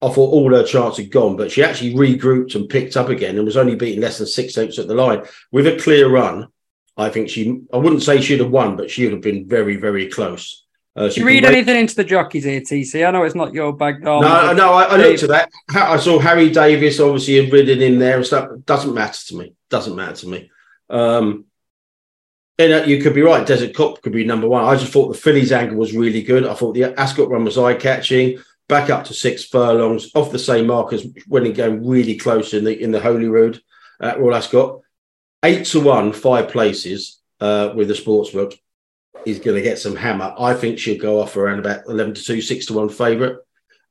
I 0.00 0.08
thought 0.08 0.32
all 0.32 0.52
her 0.52 0.64
chance 0.64 0.96
had 0.96 1.10
gone, 1.10 1.36
but 1.36 1.50
she 1.50 1.62
actually 1.62 1.94
regrouped 1.94 2.54
and 2.54 2.68
picked 2.68 2.96
up 2.96 3.08
again 3.08 3.36
and 3.36 3.44
was 3.44 3.56
only 3.56 3.74
beating 3.74 4.00
less 4.00 4.18
than 4.18 4.26
six 4.26 4.54
tenths 4.54 4.78
at 4.78 4.88
the 4.88 4.94
line. 4.94 5.24
With 5.50 5.66
a 5.66 5.78
clear 5.78 6.08
run, 6.08 6.48
I 6.96 7.08
think 7.08 7.28
she, 7.28 7.62
I 7.72 7.78
wouldn't 7.78 8.02
say 8.02 8.20
she'd 8.20 8.40
have 8.40 8.50
won, 8.50 8.76
but 8.76 8.90
she 8.90 9.04
would 9.04 9.12
have 9.12 9.22
been 9.22 9.48
very, 9.48 9.76
very 9.76 10.08
close. 10.08 10.63
Uh, 10.96 11.10
you 11.12 11.26
read 11.26 11.44
anything 11.44 11.76
into 11.76 11.96
the 11.96 12.04
jockeys 12.04 12.44
here, 12.44 12.60
TC? 12.60 13.06
I 13.06 13.10
know 13.10 13.24
it's 13.24 13.34
not 13.34 13.52
your 13.52 13.72
bag. 13.72 14.02
No, 14.02 14.20
no, 14.52 14.74
I, 14.74 14.84
I 14.84 14.96
looked 14.96 15.24
at 15.24 15.28
that. 15.30 15.50
I 15.74 15.96
saw 15.96 16.20
Harry 16.20 16.50
Davies 16.50 17.00
obviously 17.00 17.50
ridden 17.50 17.82
in 17.82 17.98
there 17.98 18.16
and 18.16 18.26
stuff. 18.26 18.50
Doesn't 18.64 18.94
matter 18.94 19.18
to 19.26 19.36
me. 19.36 19.54
Doesn't 19.68 19.96
matter 19.96 20.14
to 20.14 20.28
me. 20.28 20.50
Um, 20.88 21.46
and 22.58 22.72
uh, 22.72 22.84
you 22.84 23.02
could 23.02 23.14
be 23.14 23.22
right. 23.22 23.44
Desert 23.44 23.74
Cop 23.74 24.02
could 24.02 24.12
be 24.12 24.24
number 24.24 24.46
one. 24.46 24.64
I 24.64 24.76
just 24.76 24.92
thought 24.92 25.08
the 25.08 25.18
fillies 25.18 25.50
angle 25.50 25.76
was 25.76 25.96
really 25.96 26.22
good. 26.22 26.46
I 26.46 26.54
thought 26.54 26.74
the 26.74 26.98
Ascot 26.98 27.28
run 27.28 27.44
was 27.44 27.58
eye 27.58 27.74
catching. 27.74 28.38
Back 28.68 28.88
up 28.88 29.04
to 29.06 29.14
six 29.14 29.44
furlongs 29.44 30.10
off 30.14 30.30
the 30.30 30.38
same 30.38 30.68
markers 30.68 31.04
when 31.26 31.44
it 31.44 31.56
going 31.56 31.86
really 31.86 32.16
close 32.16 32.54
in 32.54 32.64
the 32.64 32.80
in 32.80 32.92
the 32.92 33.00
Holyrood 33.00 33.60
at 34.00 34.20
Royal 34.20 34.36
Ascot. 34.36 34.80
Eight 35.42 35.66
to 35.66 35.80
one, 35.80 36.12
five 36.12 36.48
places 36.48 37.20
uh, 37.40 37.72
with 37.74 37.88
the 37.88 37.94
sportsbook 37.94 38.54
is 39.26 39.38
going 39.38 39.56
to 39.56 39.62
get 39.62 39.78
some 39.78 39.96
hammer. 39.96 40.34
I 40.38 40.54
think 40.54 40.78
she'll 40.78 41.00
go 41.00 41.20
off 41.20 41.36
around 41.36 41.58
about 41.58 41.86
11 41.86 42.14
to 42.14 42.22
2, 42.22 42.40
6 42.40 42.66
to 42.66 42.72
1 42.74 42.88
favourite. 42.90 43.36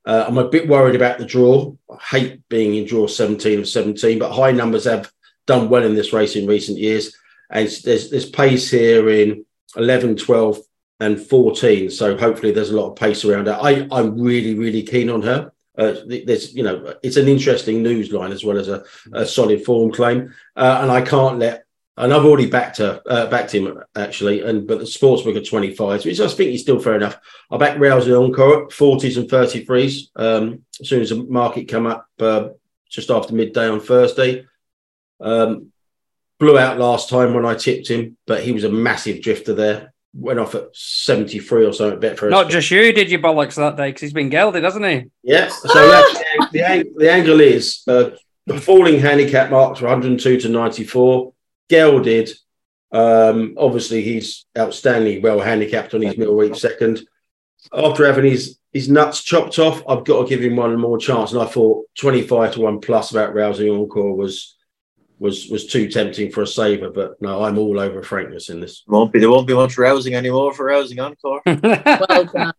Uh, 0.06 0.26
I'm 0.28 0.38
a 0.38 0.50
bit 0.50 0.68
worried 0.68 0.96
about 0.96 1.18
the 1.18 1.26
draw. 1.26 1.74
I 1.90 1.98
hate 2.18 2.50
being 2.50 2.76
in 2.76 2.86
draw 2.86 3.08
17 3.08 3.60
of 3.60 3.68
17, 3.68 4.20
but 4.20 4.34
high 4.34 4.52
numbers 4.52 4.84
have 4.86 5.12
done 5.48 5.70
well 5.70 5.84
in 5.84 5.96
this 5.96 6.14
race 6.14 6.36
in 6.36 6.48
recent 6.48 6.78
years. 6.78 7.16
And 7.50 7.70
there's, 7.84 8.10
there's 8.10 8.30
pace 8.30 8.70
here 8.70 9.10
in 9.10 9.46
11, 9.76 10.18
12, 10.18 10.60
and 11.00 11.20
14. 11.20 11.90
So 11.90 12.18
hopefully 12.18 12.52
there's 12.52 12.72
a 12.72 12.76
lot 12.76 12.92
of 12.92 12.96
pace 12.96 13.26
around 13.26 13.48
her. 13.48 13.58
I, 13.62 13.88
I'm 13.92 14.20
really, 14.20 14.56
really 14.56 14.84
keen 14.84 15.10
on 15.10 15.22
her. 15.22 15.52
Uh, 15.78 15.96
there's, 16.06 16.54
you 16.54 16.64
know, 16.64 16.96
it's 17.02 17.18
an 17.18 17.28
interesting 17.28 17.82
news 17.82 18.12
line 18.12 18.32
as 18.32 18.44
well 18.44 18.60
as 18.60 18.70
a, 18.70 18.84
a 19.12 19.26
solid 19.26 19.64
form 19.64 19.92
claim. 19.92 20.34
Uh, 20.56 20.80
and 20.82 20.92
I 20.92 21.02
can't 21.02 21.40
let 21.40 21.66
and 21.97 22.13
I've 22.13 22.25
already 22.25 22.47
backed 22.47 22.77
her, 22.77 23.01
uh, 23.06 23.27
backed 23.27 23.53
him 23.53 23.82
actually, 23.95 24.41
and 24.41 24.67
but 24.67 24.79
the 24.79 24.86
sportsbook 24.86 25.38
at 25.38 25.47
25, 25.47 26.06
which 26.06 26.19
I 26.19 26.27
think 26.27 26.53
is 26.53 26.62
still 26.62 26.79
fair 26.79 26.95
enough. 26.95 27.19
I 27.51 27.58
backed 27.58 27.79
Rousing 27.79 28.15
Encore 28.15 28.63
at 28.63 28.69
40s 28.69 29.17
and 29.17 29.29
33s. 29.29 30.10
Um, 30.15 30.63
as 30.82 30.89
soon 30.89 31.01
as 31.01 31.10
the 31.10 31.23
market 31.23 31.67
come 31.67 31.86
up, 31.86 32.08
uh, 32.19 32.49
just 32.89 33.10
after 33.10 33.34
midday 33.34 33.67
on 33.67 33.79
Thursday. 33.79 34.45
Um, 35.19 35.71
blew 36.39 36.60
out 36.60 36.77
last 36.77 37.10
time 37.10 37.34
when 37.34 37.45
I 37.45 37.56
tipped 37.56 37.88
him, 37.88 38.17
but 38.27 38.43
he 38.43 38.51
was 38.51 38.63
a 38.63 38.69
massive 38.69 39.21
drifter 39.21 39.53
there. 39.53 39.93
Went 40.13 40.39
off 40.39 40.53
at 40.53 40.75
73 40.75 41.65
or 41.65 41.73
something 41.73 41.99
bet 41.99 42.19
for 42.19 42.29
Not 42.29 42.49
just 42.49 42.69
you, 42.69 42.93
did 42.93 43.10
you 43.10 43.17
bollocks 43.17 43.56
that 43.56 43.77
day? 43.77 43.89
Because 43.89 44.01
he's 44.01 44.13
been 44.13 44.29
gelded, 44.29 44.63
hasn't 44.63 44.86
he? 44.86 45.06
Yeah. 45.23 45.47
So 45.47 45.67
the, 46.51 46.91
the 46.95 47.12
angle 47.12 47.39
is 47.39 47.82
uh, 47.88 48.12
the 48.45 48.62
falling 48.62 48.99
handicap 48.99 49.49
marks 49.49 49.82
were 49.82 49.88
102 49.88 50.41
to 50.41 50.49
94. 50.49 51.33
Gelded, 51.69 52.30
um, 52.93 53.56
obviously, 53.58 54.04
he's 54.04 54.45
outstandingly 54.56 55.21
well 55.21 55.39
handicapped 55.39 55.95
on 55.95 56.04
his 56.04 56.15
middleweight 56.15 56.56
second. 56.56 57.02
After 57.73 58.06
having 58.06 58.26
his 58.26 58.60
his 58.71 58.88
nuts 58.88 59.23
chopped 59.23 59.58
off, 59.60 59.84
I've 59.88 60.06
got 60.06 60.23
to 60.23 60.30
give 60.30 60.43
him 60.43 60.56
one 60.56 60.80
more 60.80 60.97
chance. 60.97 61.32
And 61.32 61.41
I 61.41 61.45
thought 61.45 61.86
25 61.99 62.54
to 62.54 62.62
1 62.62 62.82
plus 62.82 63.12
about 63.12 63.34
rousing 63.34 63.69
encore 63.69 64.15
was 64.15 64.56
was 65.19 65.47
was 65.47 65.65
too 65.67 65.88
tempting 65.89 66.32
for 66.32 66.43
a 66.43 66.47
saver. 66.47 66.91
But 66.91 67.19
no, 67.19 67.43
I'm 67.43 67.58
all 67.58 67.80
over 67.80 68.04
frankness 68.04 68.49
in 68.49 68.60
this. 68.60 68.84
Won't 68.88 69.12
be 69.12 69.19
there 69.19 69.32
won't 69.32 69.47
be 69.47 69.56
much 69.56 69.78
rousing 69.78 70.13
anymore 70.13 70.54
for 70.54 70.65
rousing 70.65 70.99
encore. 70.99 71.41
Well 71.45 72.26
done. 72.26 72.54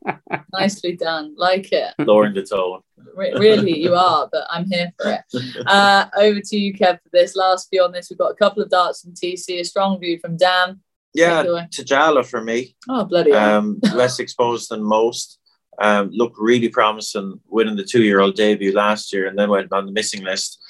Nicely 0.52 0.96
done. 0.96 1.34
Like 1.36 1.72
it. 1.72 1.94
Lowering 1.98 2.34
the 2.34 2.42
tone. 2.42 2.80
Re- 3.14 3.35
really, 3.35 3.79
you 3.79 3.94
are, 3.94 4.29
but 4.31 4.46
I'm 4.50 4.66
here 4.70 4.92
for 5.00 5.12
it. 5.12 5.66
Uh, 5.66 6.07
over 6.16 6.40
to 6.40 6.57
you, 6.57 6.74
Kev, 6.74 7.00
for 7.03 7.09
this 7.12 7.37
last 7.37 7.70
view 7.70 7.83
on 7.83 7.92
this. 7.92 8.11
We've 8.11 8.18
got 8.18 8.33
a 8.33 8.35
couple 8.35 8.62
of 8.62 8.70
darts 8.70 9.03
from 9.03 9.12
TC, 9.12 9.61
a 9.61 9.64
strong 9.64 9.98
view 9.98 10.18
from 10.18 10.37
Dan. 10.37 10.81
Yeah, 11.14 11.42
Take 11.42 11.46
it 11.46 11.50
away. 11.50 11.68
Tajala 11.70 12.27
for 12.27 12.42
me. 12.42 12.77
Oh, 12.88 13.05
bloody. 13.05 13.33
Um, 13.33 13.79
less 13.94 14.18
exposed 14.18 14.70
than 14.70 14.83
most. 14.83 15.38
Um, 15.79 16.11
looked 16.12 16.37
really 16.38 16.68
promising 16.68 17.40
winning 17.48 17.77
the 17.77 17.85
two-year-old 17.85 18.37
debut 18.37 18.72
last 18.72 19.12
year, 19.12 19.27
and 19.27 19.38
then 19.38 19.50
went 19.50 19.72
on 19.72 19.87
the 19.87 19.92
missing 19.92 20.22
list, 20.22 20.61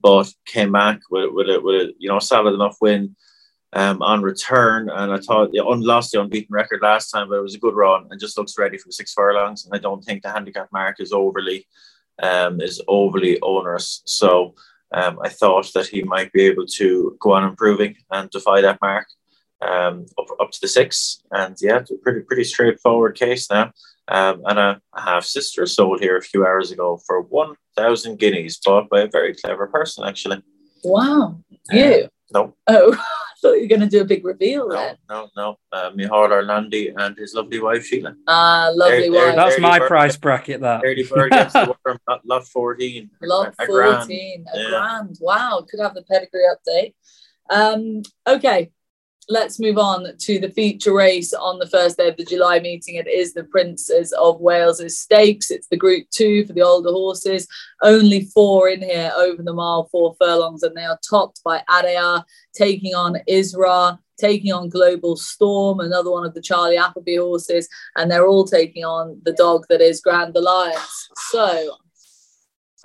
but 0.00 0.32
came 0.46 0.72
back 0.72 1.00
with, 1.10 1.30
with 1.32 1.48
a 1.48 1.60
with 1.60 1.74
a 1.74 1.94
you 1.98 2.08
know 2.08 2.18
solid 2.18 2.54
enough 2.54 2.76
win 2.80 3.16
um, 3.72 4.02
on 4.02 4.22
return. 4.22 4.88
And 4.90 5.12
I 5.12 5.18
thought 5.18 5.56
un- 5.56 5.82
lost 5.82 6.12
the 6.12 6.20
unbeaten 6.20 6.54
record 6.54 6.80
last 6.82 7.10
time, 7.10 7.28
but 7.28 7.36
it 7.36 7.42
was 7.42 7.54
a 7.54 7.60
good 7.60 7.74
run 7.74 8.06
and 8.10 8.20
just 8.20 8.38
looks 8.38 8.58
ready 8.58 8.78
for 8.78 8.90
six 8.90 9.12
furlongs. 9.12 9.64
And 9.64 9.74
I 9.74 9.78
don't 9.78 10.02
think 10.02 10.22
the 10.22 10.30
handicap 10.30 10.68
mark 10.72 11.00
is 11.00 11.12
overly 11.12 11.66
um, 12.22 12.60
is 12.60 12.82
overly 12.88 13.40
onerous. 13.40 14.02
So 14.04 14.54
um, 14.92 15.18
I 15.22 15.28
thought 15.28 15.72
that 15.74 15.86
he 15.86 16.02
might 16.02 16.32
be 16.32 16.42
able 16.42 16.66
to 16.66 17.16
go 17.20 17.32
on 17.32 17.44
improving 17.44 17.96
and 18.10 18.28
defy 18.30 18.60
that 18.60 18.80
mark 18.82 19.06
um, 19.60 20.06
up, 20.18 20.26
up 20.40 20.50
to 20.50 20.58
the 20.60 20.68
six. 20.68 21.22
And 21.30 21.56
yeah, 21.60 21.78
it's 21.78 21.90
a 21.90 21.96
pretty 21.96 22.20
pretty 22.20 22.44
straightforward 22.44 23.16
case 23.16 23.50
now. 23.50 23.72
Um, 24.08 24.42
and 24.46 24.58
a, 24.58 24.80
a 24.94 25.00
half 25.00 25.24
sister 25.24 25.64
sold 25.66 26.00
here 26.00 26.16
a 26.16 26.22
few 26.22 26.44
hours 26.44 26.72
ago 26.72 27.00
for 27.06 27.22
one 27.22 27.54
thousand 27.76 28.18
guineas, 28.18 28.58
bought 28.58 28.90
by 28.90 29.02
a 29.02 29.08
very 29.08 29.34
clever 29.34 29.68
person 29.68 30.04
actually. 30.04 30.42
Wow. 30.84 31.40
You? 31.70 32.08
No, 32.34 32.54
Oh, 32.68 32.92
I 32.98 33.34
thought 33.42 33.54
you 33.54 33.62
were 33.62 33.66
going 33.68 33.80
to 33.80 33.88
do 33.88 34.00
a 34.00 34.04
big 34.04 34.24
reveal 34.24 34.68
no, 34.68 34.74
then. 34.76 34.96
no, 35.08 35.28
no. 35.36 35.56
Uh, 35.72 35.90
Mihal 35.90 36.30
Orlandi 36.30 36.92
and 36.96 37.16
his 37.18 37.34
lovely 37.34 37.60
wife 37.60 37.84
Sheila. 37.84 38.14
Ah, 38.28 38.70
lovely 38.74 39.08
There- 39.08 39.10
there- 39.12 39.26
wife. 39.28 39.36
That's 39.36 39.60
my 39.60 39.78
bird. 39.80 39.88
price 39.88 40.16
bracket, 40.16 40.60
that. 40.60 40.82
Early 40.84 41.02
bird 41.04 41.30
gets 41.32 41.52
the 41.52 41.74
worm. 41.84 41.98
Lot, 42.08 42.20
lot 42.24 42.46
fourteen. 42.46 43.10
Lot 43.20 43.54
A 43.58 43.66
grand. 43.66 43.96
14, 44.06 44.44
a 44.54 44.58
Yeah. 44.58 44.68
grand. 44.70 45.16
Wow, 45.20 45.64
could 45.68 45.80
have 45.80 45.94
the 45.94 46.02
pedigree 46.02 46.44
update. 46.54 46.94
Um, 47.50 48.02
okay, 48.26 48.70
let's 49.28 49.60
move 49.60 49.78
on 49.78 50.06
to 50.18 50.38
the 50.38 50.50
feature 50.50 50.94
race 50.94 51.32
on 51.32 51.58
the 51.58 51.68
first 51.68 51.96
day 51.96 52.08
of 52.08 52.16
the 52.16 52.24
July 52.24 52.58
meeting. 52.58 52.96
It 52.96 53.06
is 53.06 53.34
the 53.34 53.44
Princess 53.44 54.12
of 54.12 54.40
Wales' 54.40 54.98
Stakes. 54.98 55.50
It's 55.50 55.68
the 55.68 55.76
Group 55.76 56.06
Two 56.10 56.44
for 56.44 56.52
the 56.52 56.62
older 56.62 56.90
horses. 56.90 57.46
Only 57.82 58.24
four 58.26 58.68
in 58.68 58.82
here 58.82 59.12
over 59.16 59.42
the 59.42 59.52
mile, 59.52 59.88
four 59.90 60.14
furlongs, 60.18 60.62
and 60.62 60.76
they 60.76 60.84
are 60.84 60.98
topped 61.08 61.42
by 61.44 61.62
Adayar 61.70 62.24
taking 62.54 62.94
on 62.94 63.16
Israr, 63.28 63.98
taking 64.18 64.52
on 64.52 64.68
Global 64.68 65.16
Storm, 65.16 65.80
another 65.80 66.10
one 66.10 66.26
of 66.26 66.34
the 66.34 66.42
Charlie 66.42 66.76
Appleby 66.76 67.16
horses, 67.16 67.68
and 67.96 68.10
they're 68.10 68.26
all 68.26 68.44
taking 68.44 68.84
on 68.84 69.20
the 69.24 69.32
dog 69.32 69.64
that 69.68 69.80
is 69.80 70.00
Grand 70.00 70.36
Alliance. 70.36 71.08
So 71.30 71.76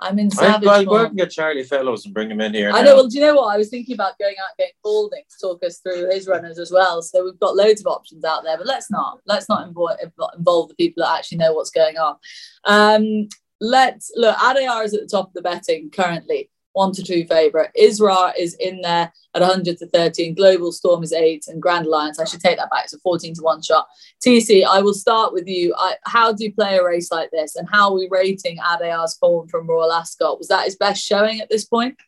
I'm 0.00 0.18
in 0.18 0.30
savage 0.30 0.68
I'll 0.68 0.84
go 0.84 0.98
out 0.98 1.08
and 1.08 1.16
get 1.16 1.30
Charlie 1.30 1.64
Fellowes 1.64 2.04
and 2.04 2.14
bring 2.14 2.30
him 2.30 2.40
in 2.40 2.54
here. 2.54 2.70
I 2.70 2.80
now. 2.80 2.82
know. 2.82 2.94
Well, 2.96 3.08
do 3.08 3.18
you 3.18 3.24
know 3.24 3.34
what? 3.34 3.54
I 3.54 3.58
was 3.58 3.68
thinking 3.68 3.94
about 3.94 4.18
going 4.18 4.36
out 4.40 4.50
and 4.50 4.58
getting 4.58 4.74
Balding 4.84 5.22
to 5.28 5.46
talk 5.46 5.64
us 5.64 5.78
through 5.78 6.10
his 6.10 6.28
runners 6.28 6.58
as 6.58 6.70
well. 6.70 7.02
So 7.02 7.24
we've 7.24 7.40
got 7.40 7.56
loads 7.56 7.80
of 7.80 7.88
options 7.88 8.24
out 8.24 8.44
there, 8.44 8.56
but 8.56 8.66
let's 8.66 8.90
not. 8.90 9.20
Let's 9.26 9.48
not 9.48 9.66
involve, 9.66 9.98
involve 10.36 10.68
the 10.68 10.76
people 10.76 11.02
that 11.02 11.18
actually 11.18 11.38
know 11.38 11.52
what's 11.52 11.70
going 11.70 11.96
on. 11.96 12.16
Um, 12.64 13.28
let's 13.60 14.12
look. 14.14 14.36
Adayar 14.36 14.84
is 14.84 14.94
at 14.94 15.00
the 15.00 15.08
top 15.08 15.28
of 15.28 15.34
the 15.34 15.42
betting 15.42 15.90
currently, 15.90 16.50
one 16.78 16.92
to 16.92 17.02
two 17.02 17.24
favourite. 17.26 17.70
Israr 17.78 18.32
is 18.38 18.54
in 18.54 18.80
there 18.80 19.12
at 19.34 19.42
100 19.42 19.78
to 19.78 19.86
13. 19.88 20.34
Global 20.34 20.70
Storm 20.70 21.02
is 21.02 21.12
eight, 21.12 21.48
and 21.48 21.60
Grand 21.60 21.86
Alliance. 21.86 22.20
I 22.20 22.24
should 22.24 22.40
take 22.40 22.56
that 22.56 22.70
back. 22.70 22.84
It's 22.84 22.94
a 22.94 23.00
14 23.00 23.34
to 23.34 23.42
one 23.42 23.60
shot. 23.60 23.88
TC, 24.24 24.64
I 24.64 24.80
will 24.80 24.94
start 24.94 25.32
with 25.32 25.48
you. 25.48 25.74
I, 25.76 25.96
how 26.04 26.32
do 26.32 26.44
you 26.44 26.54
play 26.54 26.78
a 26.78 26.84
race 26.84 27.10
like 27.10 27.30
this, 27.32 27.56
and 27.56 27.68
how 27.68 27.88
are 27.88 27.94
we 27.94 28.08
rating 28.10 28.58
Adayar's 28.58 29.16
form 29.18 29.48
from 29.48 29.66
Royal 29.66 29.92
Ascot? 29.92 30.38
Was 30.38 30.48
that 30.48 30.66
his 30.66 30.76
best 30.76 31.04
showing 31.04 31.40
at 31.40 31.50
this 31.50 31.64
point? 31.64 31.98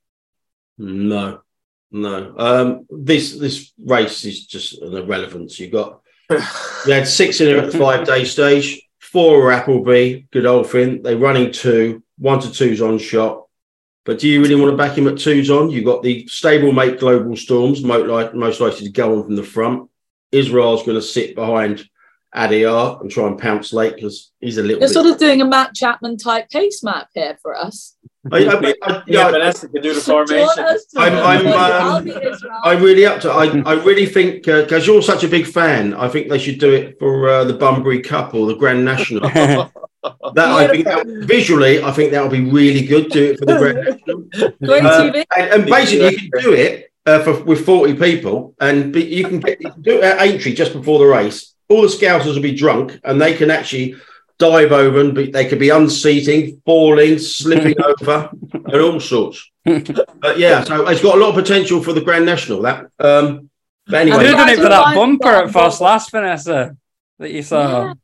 No, 0.78 1.42
no. 1.90 2.34
Um, 2.38 2.86
this 2.88 3.36
this 3.36 3.72
race 3.84 4.24
is 4.24 4.46
just 4.46 4.80
an 4.80 4.96
irrelevance. 4.96 5.58
You 5.58 5.68
got 5.68 6.00
you 6.30 6.92
had 6.92 7.08
six 7.08 7.40
in 7.40 7.48
it 7.48 7.56
at 7.56 7.72
the 7.72 7.78
five 7.78 8.06
day 8.06 8.24
stage. 8.24 8.80
Four 9.00 9.48
are 9.48 9.52
Appleby, 9.52 10.26
good 10.30 10.46
old 10.46 10.66
Godolphin. 10.66 11.02
They're 11.02 11.18
running 11.18 11.50
two. 11.50 12.04
One 12.18 12.38
to 12.38 12.52
two's 12.52 12.80
on 12.80 12.98
shot. 12.98 13.46
But 14.04 14.18
do 14.18 14.28
you 14.28 14.40
really 14.40 14.54
want 14.54 14.70
to 14.72 14.76
back 14.76 14.96
him 14.96 15.06
at 15.08 15.18
twos 15.18 15.50
on? 15.50 15.70
You've 15.70 15.84
got 15.84 16.02
the 16.02 16.24
stablemate 16.24 16.98
Global 16.98 17.36
Storms, 17.36 17.82
most 17.82 18.60
likely, 18.60 18.86
to 18.86 18.92
go 18.92 19.18
on 19.18 19.24
from 19.24 19.36
the 19.36 19.42
front. 19.42 19.90
Israr's 20.32 20.82
going 20.82 20.96
to 20.96 21.02
sit 21.02 21.34
behind 21.34 21.84
Adayar 22.34 23.00
and 23.00 23.10
try 23.10 23.26
and 23.26 23.38
pounce 23.38 23.72
late 23.72 23.96
because 23.96 24.32
he's 24.40 24.56
a 24.56 24.62
little 24.62 24.78
You're 24.78 24.88
bit. 24.88 24.94
sort 24.94 25.06
of 25.06 25.18
doing 25.18 25.42
a 25.42 25.44
Matt 25.44 25.74
Chapman 25.74 26.16
type 26.16 26.48
pace 26.50 26.82
map 26.82 27.08
here 27.14 27.38
for 27.42 27.56
us. 27.56 27.96
I, 28.30 28.44
I, 28.44 28.52
I, 28.58 28.74
Yeah, 28.82 29.02
yeah, 29.06 29.30
Vanessa 29.30 29.68
can 29.68 29.80
do 29.82 29.94
the 29.94 30.00
Do 30.00 30.10
you 30.10 30.14
want 30.14 30.28
formation. 30.28 30.76
I'm- 30.96 31.46
I'm, 31.46 31.46
I'll 31.48 31.96
um. 31.96 32.60
I'm 32.64 32.82
really 32.82 33.06
up 33.06 33.20
to. 33.22 33.30
I, 33.30 33.46
I 33.64 33.74
really 33.82 34.06
think 34.06 34.44
because 34.44 34.86
you're 34.86 35.00
such 35.02 35.24
a 35.24 35.28
big 35.28 35.46
fan, 35.46 35.94
I 35.94 36.08
think 36.08 36.28
they 36.28 36.38
should 36.38 36.58
do 36.58 36.72
it 36.72 36.98
for 36.98 37.28
uh, 37.28 37.44
the 37.44 37.54
Bunbury 37.54 38.00
Cup 38.02 38.34
or 38.34 38.46
the 38.46 38.56
Grand 38.56 38.84
National. 38.84 39.20
that 39.30 39.72
I 40.36 40.68
think 40.68 40.84
that, 40.84 41.06
visually, 41.06 41.82
I 41.82 41.92
think 41.92 42.12
that 42.12 42.22
would 42.22 42.32
be 42.32 42.50
really 42.50 42.84
good. 42.86 43.10
Do 43.10 43.30
it 43.32 43.38
for 43.38 43.46
the 43.46 43.56
Grand 43.56 43.78
National, 43.78 44.18
Great 44.66 44.84
Uh, 44.84 45.02
TV. 45.02 45.24
and, 45.36 45.50
and 45.50 45.66
basically 45.66 46.10
you 46.12 46.30
can 46.30 46.42
do 46.42 46.52
it 46.52 46.92
uh, 47.06 47.22
for 47.22 47.42
with 47.44 47.64
40 47.64 47.94
people, 47.94 48.54
and 48.60 48.92
be, 48.92 49.02
you 49.02 49.24
can 49.26 49.40
get 49.40 49.60
you 49.62 49.70
can 49.70 49.80
do 49.80 49.96
it 49.98 50.04
at 50.04 50.20
Aintree 50.20 50.54
just 50.54 50.74
before 50.74 50.98
the 50.98 51.06
race. 51.06 51.54
All 51.70 51.80
the 51.82 51.88
scousers 51.88 52.34
will 52.34 52.42
be 52.42 52.54
drunk, 52.54 52.98
and 53.04 53.18
they 53.20 53.32
can 53.34 53.50
actually 53.50 53.94
dive 54.40 54.72
over 54.72 55.00
and 55.00 55.14
be, 55.14 55.30
they 55.30 55.46
could 55.46 55.60
be 55.60 55.68
unseating, 55.68 56.60
falling, 56.66 57.18
slipping 57.18 57.76
over, 57.84 58.30
and 58.52 58.74
all 58.74 58.98
sorts. 58.98 59.48
But 59.64 60.38
yeah, 60.38 60.64
so 60.64 60.88
it's 60.88 61.02
got 61.02 61.16
a 61.16 61.20
lot 61.20 61.28
of 61.28 61.34
potential 61.36 61.82
for 61.82 61.92
the 61.92 62.00
Grand 62.00 62.26
National. 62.26 62.62
That, 62.62 62.86
um, 62.98 63.50
but 63.86 64.00
anyway, 64.00 64.16
could 64.18 64.26
have 64.26 64.36
done 64.36 64.48
it 64.48 64.56
for 64.56 64.68
that 64.68 64.94
bumper 64.94 65.28
at 65.28 65.50
Foss 65.50 65.78
bumper. 65.78 65.84
last, 65.84 66.10
Vanessa, 66.10 66.76
that 67.18 67.30
you 67.30 67.42
saw. 67.42 67.84
Yeah. 67.84 67.94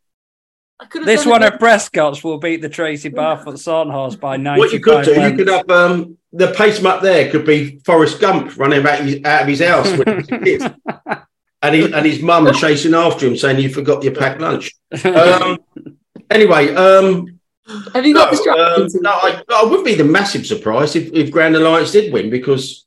I 0.79 0.85
could 0.85 1.01
have 1.01 1.07
This 1.07 1.25
one 1.25 1.43
it 1.43 1.55
at 1.55 1.59
Prescott's 1.59 2.23
will 2.23 2.37
beat 2.37 2.61
the 2.61 2.69
Tracy 2.69 3.09
Barfoot 3.09 3.59
Sawton 3.59 3.91
horse 3.91 4.15
by 4.15 4.37
95 4.37 4.59
what 4.59 4.73
you 4.73 4.81
could 4.81 5.05
do, 5.07 5.23
you 5.23 5.35
could 5.35 5.49
have 5.49 5.71
um, 5.71 6.19
the 6.35 6.49
pace 6.53 6.83
map 6.83 7.01
there 7.01 7.31
could 7.31 7.47
be 7.47 7.81
Forrest 7.87 8.21
Gump 8.21 8.59
running 8.59 8.87
out, 8.87 9.01
his, 9.01 9.25
out 9.25 9.43
of 9.43 9.49
his 9.49 9.63
house 9.63 9.91
when 9.97 10.45
he 10.45 10.59
was. 10.59 10.71
And, 11.63 11.75
he, 11.75 11.91
and 11.91 12.05
his 12.05 12.21
mum 12.21 12.53
chasing 12.53 12.95
after 12.95 13.27
him, 13.27 13.37
saying, 13.37 13.59
"You 13.59 13.71
forgot 13.71 14.05
your 14.05 14.15
packed 14.15 14.41
lunch." 14.41 14.73
Um, 15.05 15.59
anyway, 16.31 16.75
um, 16.75 17.41
Have 17.95 18.07
you 18.07 18.15
no, 18.15 18.21
got 18.21 18.31
the 18.31 18.37
strategy? 18.37 18.99
um, 18.99 19.03
no, 19.03 19.11
I, 19.11 19.43
I 19.55 19.65
wouldn't 19.65 19.85
be 19.85 19.95
the 19.95 20.05
massive 20.05 20.47
surprise 20.47 20.97
if, 20.97 21.13
if 21.13 21.31
Grand 21.31 21.57
Alliance 21.57 21.93
did 21.93 22.13
win 22.13 22.31
because 22.31 22.87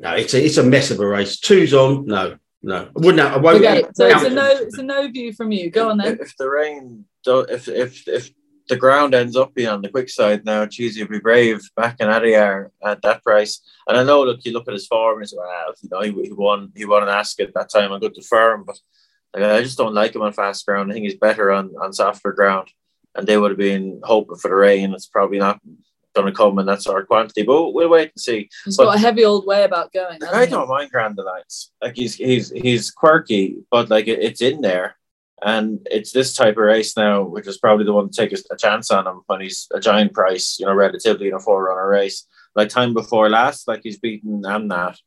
no, 0.00 0.14
it's 0.14 0.34
a 0.34 0.44
it's 0.44 0.56
a 0.58 0.62
mess 0.62 0.90
of 0.90 1.00
a 1.00 1.06
race. 1.06 1.40
Two's 1.40 1.74
on, 1.74 2.06
no, 2.06 2.38
no, 2.62 2.84
I 2.84 2.90
wouldn't. 2.94 3.18
Have, 3.18 3.32
I 3.32 3.36
won't. 3.38 3.64
okay, 3.64 3.84
so 3.94 4.06
it's 4.06 4.24
a 4.24 4.30
no. 4.30 4.48
It's 4.48 4.78
a 4.78 4.82
no 4.82 5.08
view 5.08 5.32
from 5.32 5.50
you. 5.52 5.70
Go 5.70 5.90
on 5.90 5.98
then. 5.98 6.18
if 6.20 6.36
the 6.36 6.48
rain, 6.48 7.04
do, 7.24 7.40
if 7.40 7.66
if 7.68 8.06
if 8.06 8.30
the 8.68 8.76
ground 8.76 9.14
ends 9.14 9.36
up 9.36 9.54
being 9.54 9.68
on 9.68 9.82
the 9.82 9.88
quick 9.88 10.08
side 10.08 10.44
now, 10.44 10.66
Cheesy 10.66 11.02
will 11.02 11.10
be 11.10 11.18
brave 11.18 11.60
back 11.74 11.96
in 12.00 12.08
Adayar 12.08 12.70
at 12.84 13.02
that 13.02 13.22
price. 13.22 13.60
And 13.86 13.96
I 13.96 14.04
know, 14.04 14.22
look, 14.22 14.44
you 14.44 14.52
look 14.52 14.68
at 14.68 14.74
his 14.74 14.86
form 14.86 15.22
as 15.22 15.34
well. 15.36 15.74
You 15.82 15.88
know, 15.90 16.00
he, 16.02 16.28
he 16.28 16.32
won, 16.32 16.70
he 16.76 16.84
won 16.84 17.02
an 17.02 17.08
Ascot 17.08 17.52
that 17.54 17.70
time 17.70 17.92
on 17.92 18.00
good 18.00 18.14
to 18.14 18.22
firm, 18.22 18.64
but 18.64 18.78
like, 19.34 19.44
I 19.44 19.62
just 19.62 19.78
don't 19.78 19.94
like 19.94 20.14
him 20.14 20.22
on 20.22 20.32
fast 20.32 20.64
ground. 20.66 20.90
I 20.90 20.94
think 20.94 21.04
he's 21.04 21.18
better 21.18 21.52
on 21.52 21.74
on 21.80 21.92
softer 21.92 22.32
ground. 22.32 22.68
And 23.14 23.26
they 23.26 23.36
would 23.36 23.50
have 23.50 23.58
been 23.58 24.00
hoping 24.04 24.36
for 24.36 24.48
the 24.48 24.54
rain. 24.54 24.94
It's 24.94 25.06
probably 25.06 25.38
not 25.38 25.60
going 26.14 26.26
to 26.26 26.36
come 26.36 26.58
in 26.58 26.66
that 26.66 26.82
sort 26.82 27.02
of 27.02 27.08
quantity, 27.08 27.42
but 27.42 27.72
we'll 27.72 27.88
wait 27.88 28.12
and 28.14 28.20
see. 28.20 28.48
He's 28.64 28.76
but- 28.76 28.86
got 28.86 28.96
a 28.96 29.00
heavy 29.00 29.24
old 29.24 29.46
way 29.46 29.64
about 29.64 29.92
going. 29.92 30.22
I 30.22 30.44
he? 30.44 30.50
don't 30.50 30.68
mind 30.68 30.90
Grand 30.90 31.18
Alliance. 31.18 31.72
Like 31.82 31.96
he's 31.96 32.14
he's 32.14 32.50
he's 32.50 32.90
quirky, 32.90 33.56
but 33.70 33.90
like 33.90 34.08
it, 34.08 34.20
it's 34.20 34.42
in 34.42 34.60
there. 34.60 34.96
And 35.40 35.86
it's 35.88 36.10
this 36.10 36.34
type 36.34 36.56
of 36.56 36.64
race 36.64 36.96
now, 36.96 37.22
which 37.22 37.46
is 37.46 37.58
probably 37.58 37.84
the 37.84 37.92
one 37.92 38.10
to 38.10 38.16
take 38.16 38.32
a, 38.32 38.42
a 38.52 38.56
chance 38.56 38.90
on 38.90 39.06
him 39.06 39.22
when 39.26 39.40
he's 39.40 39.68
a 39.72 39.78
giant 39.78 40.12
price, 40.12 40.58
you 40.58 40.66
know, 40.66 40.74
relatively 40.74 41.28
in 41.28 41.34
a 41.34 41.38
four 41.38 41.64
runner 41.64 41.88
race. 41.88 42.26
Like 42.56 42.70
time 42.70 42.92
before 42.92 43.28
last, 43.28 43.68
like 43.68 43.82
he's 43.84 44.00
beaten 44.00 44.42
Amnat. 44.42 44.98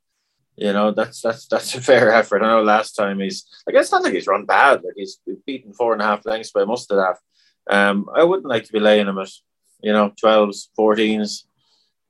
You 0.56 0.74
know, 0.74 0.92
that's 0.92 1.22
that's 1.22 1.48
that's 1.48 1.76
a 1.76 1.82
fair 1.82 2.14
effort. 2.14 2.44
I 2.44 2.48
know 2.48 2.62
last 2.62 2.94
time 2.94 3.20
he's 3.20 3.46
like 3.66 3.76
it's 3.76 3.92
not 3.92 4.04
like 4.04 4.14
he's 4.14 4.28
run 4.28 4.46
bad, 4.46 4.84
like 4.84 4.94
he's 4.96 5.20
beaten 5.46 5.74
four 5.74 5.94
and 5.94 6.02
a 6.02 6.06
half 6.06 6.26
lengths 6.26 6.52
by 6.52 6.66
that. 6.66 7.18
Um, 7.70 8.10
I 8.14 8.24
wouldn't 8.24 8.48
like 8.48 8.66
to 8.66 8.74
be 8.74 8.80
laying 8.80 9.08
him 9.08 9.18
at, 9.18 9.30
you 9.82 9.94
know, 9.94 10.12
12s, 10.22 10.68
14s. 10.78 11.44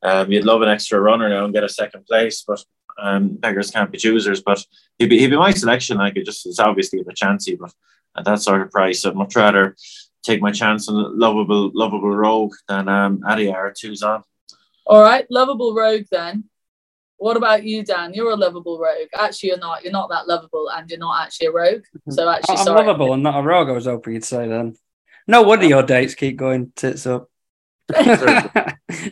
Um, 0.03 0.31
you'd 0.31 0.45
love 0.45 0.61
an 0.61 0.69
extra 0.69 0.99
runner 0.99 1.29
now 1.29 1.45
and 1.45 1.53
get 1.53 1.63
a 1.63 1.69
second 1.69 2.05
place, 2.05 2.43
but 2.47 2.63
um, 2.97 3.35
beggars 3.35 3.71
can't 3.71 3.91
be 3.91 3.97
choosers. 3.97 4.41
But 4.41 4.65
he'd 4.97 5.09
be, 5.09 5.19
he'd 5.19 5.29
be 5.29 5.37
my 5.37 5.51
selection. 5.51 5.97
Like 5.97 6.15
it 6.15 6.25
just 6.25 6.45
it's 6.45 6.59
obviously 6.59 7.01
a 7.01 7.03
bit 7.03 7.15
chancy, 7.15 7.55
but 7.55 7.73
at 8.17 8.25
that 8.25 8.41
sort 8.41 8.61
of 8.61 8.71
price, 8.71 9.05
I'd 9.05 9.15
much 9.15 9.35
rather 9.35 9.75
take 10.23 10.41
my 10.41 10.51
chance 10.51 10.89
on 10.89 10.95
a 10.95 11.07
lovable, 11.09 11.71
lovable 11.73 12.15
rogue 12.15 12.53
than 12.67 12.87
um, 12.87 13.19
Adayar 13.19 13.73
two's 13.77 14.03
on. 14.03 14.23
All 14.85 15.01
right, 15.01 15.25
lovable 15.29 15.73
rogue 15.73 16.05
then. 16.11 16.45
What 17.21 17.37
about 17.37 17.63
you, 17.63 17.83
Dan? 17.83 18.15
You're 18.15 18.31
a 18.31 18.35
lovable 18.35 18.79
rogue. 18.79 19.09
Actually, 19.13 19.49
you're 19.49 19.59
not. 19.59 19.83
You're 19.83 19.93
not 19.93 20.09
that 20.09 20.27
lovable, 20.27 20.71
and 20.73 20.89
you're 20.89 20.97
not 20.97 21.23
actually 21.23 21.47
a 21.47 21.51
rogue. 21.51 21.83
So 22.09 22.27
actually, 22.27 22.57
I'm 22.57 22.65
sorry. 22.65 22.79
lovable 22.83 23.13
and 23.13 23.21
not 23.21 23.39
a 23.39 23.43
rogue. 23.43 23.69
I 23.69 23.73
was 23.73 23.85
hoping 23.85 24.15
you'd 24.15 24.25
say 24.25 24.47
then. 24.47 24.75
No 25.27 25.43
wonder 25.43 25.67
your 25.67 25.83
dates 25.83 26.15
keep 26.15 26.35
going 26.35 26.73
tits 26.75 27.05
up. 27.05 27.29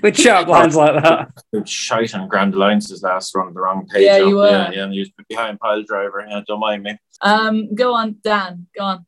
With 0.02 0.17
sharp 0.17 0.48
lines 0.48 0.76
like 0.76 1.04
that. 1.04 1.67
Shite 1.67 2.15
and 2.15 2.28
Grand 2.28 2.56
Alliance's 2.56 3.04
last 3.04 3.36
run, 3.36 3.54
the 3.54 3.62
wrong 3.62 3.86
page. 3.86 4.06
Yeah, 4.06 4.13
up. 4.13 4.28
you 4.28 4.38
were. 4.38 4.50
Yeah, 4.50 4.72
yeah, 4.72 4.84
and 4.86 4.93
he 4.93 5.02
was 5.02 5.12
behind 5.30 5.60
Pyledriver. 5.60 6.28
Yeah, 6.28 6.41
don't 6.48 6.60
mind 6.60 6.82
me. 6.82 6.98
Um, 7.22 7.76
go 7.76 7.93
on, 7.93 8.15
Dan. 8.24 8.65
Go 8.76 8.86
on. 8.86 9.06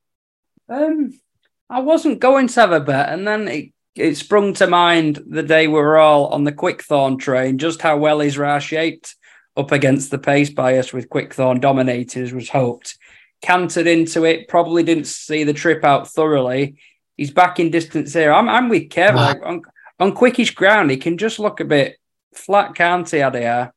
Um, 0.70 1.20
I 1.68 1.80
wasn't 1.80 2.20
going 2.20 2.50
to 2.50 2.62
have 2.62 2.72
a 2.72 2.80
bet, 2.80 3.10
and 3.10 3.28
then 3.28 3.48
it, 3.48 3.74
it 3.96 4.16
sprung 4.16 4.54
to 4.54 4.68
mind 4.68 5.22
the 5.28 5.44
day 5.44 5.68
we 5.68 5.74
were 5.74 5.98
all 5.98 6.28
on 6.28 6.44
the 6.44 6.52
Quickthorn 6.52 7.18
train, 7.18 7.58
just 7.58 7.82
how 7.82 7.98
well 7.98 8.20
Israr 8.20 8.62
shaped 8.62 9.16
up 9.58 9.72
against 9.72 10.12
the 10.12 10.18
pace 10.18 10.50
bias 10.50 10.94
with 10.94 11.10
Quickthorn 11.10 11.60
dominating 11.60 12.24
as 12.24 12.34
was 12.34 12.50
hoped. 12.50 12.98
Cantered 13.42 13.88
into 13.88 14.24
it, 14.24 14.48
probably 14.48 14.84
didn't 14.84 15.08
see 15.08 15.44
the 15.44 15.54
trip 15.54 15.84
out 15.84 16.08
thoroughly. 16.08 16.78
He's 17.18 17.32
back 17.32 17.60
in 17.60 17.70
distance 17.70 18.14
here. 18.14 18.32
I'm, 18.32 18.48
I'm 18.48 18.70
with 18.70 18.90
Kev. 18.90 19.16
Like, 19.16 19.42
on, 19.44 19.62
on 20.00 20.16
quickish 20.16 20.56
ground, 20.56 20.90
he 20.90 20.98
can 20.98 21.18
just 21.18 21.40
look 21.40 21.60
a 21.60 21.66
bit 21.66 21.98
flat, 22.34 22.76
can't 22.76 23.10
he, 23.10 23.18
Adayar? 23.18 23.72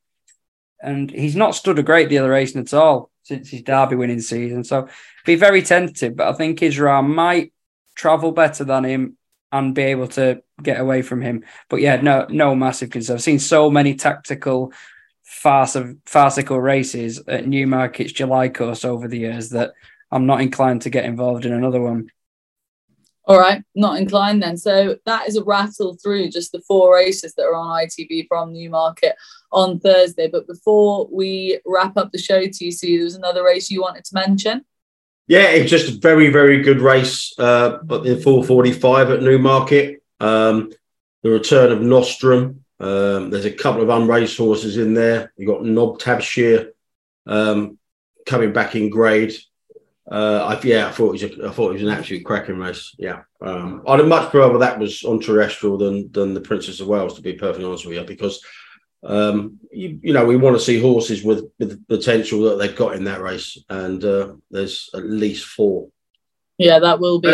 And 0.80 1.10
he's 1.10 1.34
not 1.34 1.54
stood 1.54 1.78
a 1.78 1.82
great 1.82 2.08
deal 2.08 2.24
of 2.24 2.30
racing 2.30 2.60
at 2.60 2.74
all 2.74 3.10
since 3.22 3.48
his 3.48 3.62
Derby 3.62 3.96
winning 3.96 4.20
season. 4.20 4.64
So 4.64 4.88
be 5.24 5.34
very 5.34 5.62
tentative, 5.62 6.14
but 6.16 6.28
I 6.28 6.34
think 6.34 6.60
Israr 6.60 7.06
might 7.06 7.52
travel 7.94 8.32
better 8.32 8.64
than 8.64 8.84
him 8.84 9.16
and 9.54 9.72
be 9.72 9.82
able 9.82 10.08
to 10.08 10.42
get 10.62 10.80
away 10.80 11.00
from 11.00 11.22
him. 11.22 11.44
But 11.70 11.80
yeah, 11.80 12.00
no, 12.00 12.26
no 12.28 12.56
massive 12.56 12.90
concern. 12.90 13.14
I've 13.16 13.22
seen 13.22 13.38
so 13.38 13.70
many 13.70 13.94
tactical 13.94 14.72
farce 15.22 15.76
farcical 16.04 16.60
races 16.60 17.22
at 17.28 17.46
Newmarket's 17.46 18.12
July 18.12 18.48
course 18.48 18.84
over 18.84 19.06
the 19.06 19.18
years 19.18 19.50
that 19.50 19.72
I'm 20.10 20.26
not 20.26 20.40
inclined 20.40 20.82
to 20.82 20.90
get 20.90 21.04
involved 21.04 21.46
in 21.46 21.52
another 21.52 21.80
one. 21.80 22.10
All 23.26 23.38
right, 23.38 23.62
not 23.76 23.98
inclined 23.98 24.42
then. 24.42 24.56
So 24.56 24.96
that 25.06 25.28
is 25.28 25.36
a 25.36 25.44
rattle 25.44 25.96
through 26.02 26.30
just 26.30 26.50
the 26.50 26.60
four 26.60 26.92
races 26.92 27.32
that 27.34 27.44
are 27.44 27.54
on 27.54 27.86
ITV 27.86 28.26
from 28.26 28.52
Newmarket 28.52 29.14
on 29.52 29.78
Thursday. 29.78 30.28
But 30.28 30.48
before 30.48 31.08
we 31.12 31.60
wrap 31.64 31.96
up 31.96 32.10
the 32.10 32.18
show, 32.18 32.42
TC, 32.42 32.96
there 32.96 33.04
was 33.04 33.14
another 33.14 33.44
race 33.44 33.70
you 33.70 33.80
wanted 33.80 34.04
to 34.06 34.14
mention. 34.14 34.64
Yeah, 35.26 35.48
it's 35.48 35.70
just 35.70 35.88
a 35.88 35.98
very, 36.00 36.28
very 36.28 36.62
good 36.62 36.80
race, 36.80 37.32
uh, 37.38 37.78
in 38.04 38.20
445 38.20 39.10
at 39.10 39.22
Newmarket. 39.22 40.02
Um, 40.20 40.70
the 41.22 41.30
return 41.30 41.72
of 41.72 41.80
Nostrum. 41.80 42.64
Um, 42.78 43.30
there's 43.30 43.46
a 43.46 43.50
couple 43.50 43.82
of 43.82 43.88
unraced 43.88 44.36
horses 44.36 44.76
in 44.76 44.92
there. 44.92 45.32
You've 45.36 45.48
got 45.48 45.64
Nob 45.64 45.98
Tabshir 45.98 46.72
um, 47.26 47.78
coming 48.26 48.52
back 48.52 48.76
in 48.76 48.90
grade. 48.90 49.34
Uh, 50.10 50.58
I, 50.60 50.60
yeah, 50.62 50.88
I 50.88 50.90
thought 50.92 51.08
it 51.08 51.12
was 51.12 51.22
a, 51.22 51.48
I 51.48 51.50
thought 51.50 51.70
it 51.70 51.74
was 51.74 51.82
an 51.82 51.88
absolute 51.88 52.26
cracking 52.26 52.58
race. 52.58 52.94
Yeah, 52.98 53.22
um, 53.40 53.82
I'd 53.88 54.00
have 54.00 54.08
much 54.08 54.34
rather 54.34 54.58
that 54.58 54.78
was 54.78 55.02
on 55.02 55.18
terrestrial 55.18 55.78
than 55.78 56.12
than 56.12 56.34
the 56.34 56.42
Princess 56.42 56.80
of 56.80 56.88
Wales, 56.88 57.14
to 57.14 57.22
be 57.22 57.32
perfectly 57.32 57.64
honest 57.64 57.86
with 57.86 57.96
you, 57.96 58.04
because 58.04 58.44
um, 59.04 59.58
you, 59.70 59.98
you 60.02 60.12
know 60.12 60.24
we 60.24 60.36
want 60.36 60.56
to 60.56 60.64
see 60.64 60.80
horses 60.80 61.22
with 61.22 61.50
with 61.58 61.70
the 61.70 61.96
potential 61.96 62.42
that 62.42 62.56
they've 62.56 62.76
got 62.76 62.96
in 62.96 63.04
that 63.04 63.20
race, 63.20 63.58
and 63.68 64.04
uh, 64.04 64.34
there's 64.50 64.90
at 64.94 65.04
least 65.04 65.46
four. 65.46 65.88
Yeah, 66.58 66.78
that 66.78 67.00
will 67.00 67.20
be. 67.20 67.28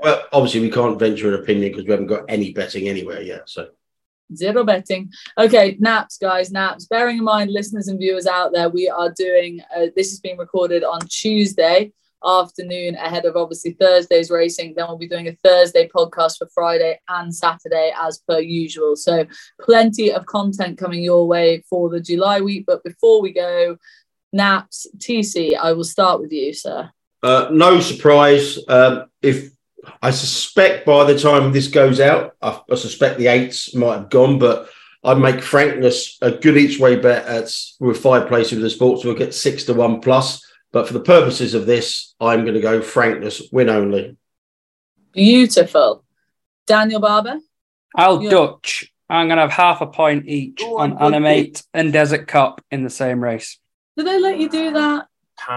Well, 0.00 0.24
obviously, 0.32 0.60
we 0.60 0.70
can't 0.70 0.98
venture 0.98 1.32
an 1.32 1.40
opinion 1.40 1.70
because 1.70 1.84
we 1.84 1.92
haven't 1.92 2.08
got 2.08 2.24
any 2.28 2.52
betting 2.52 2.88
anywhere 2.88 3.22
yet. 3.22 3.48
So 3.48 3.68
Zero 4.34 4.64
betting. 4.64 5.12
Okay, 5.38 5.76
naps, 5.78 6.18
guys, 6.18 6.50
naps. 6.50 6.86
Bearing 6.86 7.18
in 7.18 7.24
mind, 7.24 7.52
listeners 7.52 7.88
and 7.88 7.98
viewers 7.98 8.26
out 8.26 8.52
there, 8.52 8.68
we 8.68 8.88
are 8.88 9.10
doing 9.10 9.60
uh, 9.76 9.86
this 9.94 10.12
is 10.12 10.20
being 10.20 10.38
recorded 10.38 10.82
on 10.82 11.00
Tuesday 11.08 11.92
afternoon 12.26 12.94
ahead 12.96 13.24
of 13.24 13.36
obviously 13.36 13.72
Thursday's 13.72 14.30
racing. 14.30 14.74
Then 14.76 14.86
we'll 14.88 14.98
be 14.98 15.08
doing 15.08 15.28
a 15.28 15.36
Thursday 15.44 15.88
podcast 15.88 16.38
for 16.38 16.48
Friday 16.54 17.00
and 17.08 17.34
Saturday 17.34 17.92
as 18.00 18.18
per 18.28 18.40
usual. 18.40 18.96
So 18.96 19.26
plenty 19.60 20.12
of 20.12 20.26
content 20.26 20.78
coming 20.78 21.02
your 21.02 21.26
way 21.26 21.62
for 21.68 21.88
the 21.88 22.00
July 22.00 22.40
week. 22.40 22.64
But 22.66 22.84
before 22.84 23.20
we 23.20 23.32
go, 23.32 23.76
naps, 24.32 24.86
TC, 24.98 25.56
I 25.56 25.72
will 25.72 25.84
start 25.84 26.20
with 26.20 26.32
you, 26.32 26.52
sir. 26.52 26.90
Uh, 27.22 27.48
no 27.50 27.80
surprise. 27.80 28.58
Um, 28.68 29.06
if 29.22 29.50
I 30.02 30.10
suspect 30.10 30.86
by 30.86 31.04
the 31.04 31.18
time 31.18 31.52
this 31.52 31.68
goes 31.68 32.00
out, 32.00 32.34
I, 32.42 32.60
I 32.70 32.74
suspect 32.74 33.18
the 33.18 33.28
eights 33.28 33.74
might 33.74 33.96
have 33.96 34.10
gone, 34.10 34.38
but 34.38 34.68
I'd 35.02 35.18
make 35.18 35.42
frankness 35.42 36.18
a 36.22 36.30
good 36.30 36.56
each 36.56 36.78
way 36.78 36.96
bet 36.96 37.26
at 37.26 37.54
with 37.80 37.98
five 37.98 38.26
places 38.26 38.54
with 38.54 38.62
the 38.62 38.70
sports 38.70 39.02
book 39.02 39.20
at 39.20 39.34
six 39.34 39.64
to 39.64 39.74
one 39.74 40.00
plus. 40.00 40.43
But 40.74 40.88
for 40.88 40.92
the 40.92 41.00
purposes 41.00 41.54
of 41.54 41.66
this, 41.66 42.16
I'm 42.20 42.42
going 42.42 42.54
to 42.54 42.60
go 42.60 42.82
frankness 42.82 43.40
win 43.52 43.70
only. 43.70 44.16
Beautiful. 45.12 46.04
Daniel 46.66 47.00
Barber? 47.00 47.38
I'll 47.94 48.20
Yeah. 48.20 48.30
Dutch. 48.30 48.92
I'm 49.08 49.28
going 49.28 49.36
to 49.36 49.42
have 49.42 49.52
half 49.52 49.82
a 49.82 49.86
point 49.86 50.26
each 50.26 50.58
Go 50.58 50.78
on 50.78 50.94
on, 50.94 50.98
good 50.98 51.04
Animate 51.04 51.62
and 51.72 51.92
Desert 51.92 52.26
Cop 52.26 52.60
in 52.72 52.82
the 52.82 52.90
same 52.90 53.22
race. 53.22 53.60
Did 53.96 54.08
they 54.08 54.18
let 54.18 54.40
you 54.40 54.48
do 54.48 54.72
that? 54.72 55.06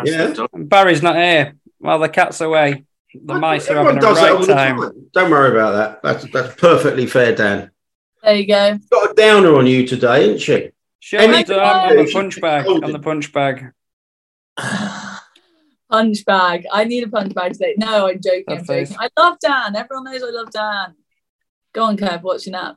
Yeah. 0.06 0.28
the 0.28 0.34
duck. 0.36 0.52
And 0.54 0.70
Barry's 0.70 1.02
not 1.02 1.16
here. 1.16 1.56
Well, 1.80 1.98
the 1.98 2.10
cat's 2.10 2.40
away. 2.40 2.86
The 3.16 3.34
mice 3.34 3.70
are 3.70 3.78
Everyone 3.78 3.96
having 3.96 3.98
a 3.98 4.14
does 4.14 4.18
that 4.18 4.32
all 4.32 4.38
right 4.38 4.48
the 4.48 4.54
time. 4.54 4.78
time. 4.80 5.10
Don't 5.14 5.32
worry 5.32 5.50
about 5.50 5.72
that. 5.72 6.04
That's 6.04 6.32
that's 6.32 6.62
perfectly 6.62 7.08
fair, 7.08 7.34
Dan. 7.34 7.72
There 8.22 8.36
you 8.36 8.46
go. 8.46 8.78
Got 8.92 9.12
a 9.12 9.14
downer 9.16 9.56
on 9.56 9.66
you 9.66 9.88
today, 9.88 10.26
isn't 10.26 10.42
she? 10.42 10.70
Sure, 11.00 11.22
Any- 11.22 11.40
it's, 11.40 11.50
on 11.50 11.96
the 11.96 12.12
punch 12.14 12.40
bag. 12.40 12.68
On 12.68 12.92
the 12.92 13.00
punch 13.00 13.34
bag. 13.34 13.72
Punch 15.90 16.26
bag. 16.26 16.66
I 16.72 16.84
need 16.84 17.04
a 17.04 17.10
punch 17.10 17.34
bag 17.34 17.54
today. 17.54 17.76
No, 17.78 18.08
I'm 18.08 18.20
joking. 18.22 18.44
I'm 18.50 18.58
That 18.58 18.66
face. 18.68 18.90
joking. 18.90 19.10
I 19.16 19.22
love 19.22 19.38
Dan. 19.40 19.76
Everyone 19.76 20.04
knows 20.06 20.22
I 20.24 20.30
love 20.32 20.52
Dan. 20.52 20.96
Go 21.74 21.84
on, 21.84 21.98
Kev. 21.98 22.22
What's 22.24 22.46
your 22.46 22.54
nap? 22.54 22.76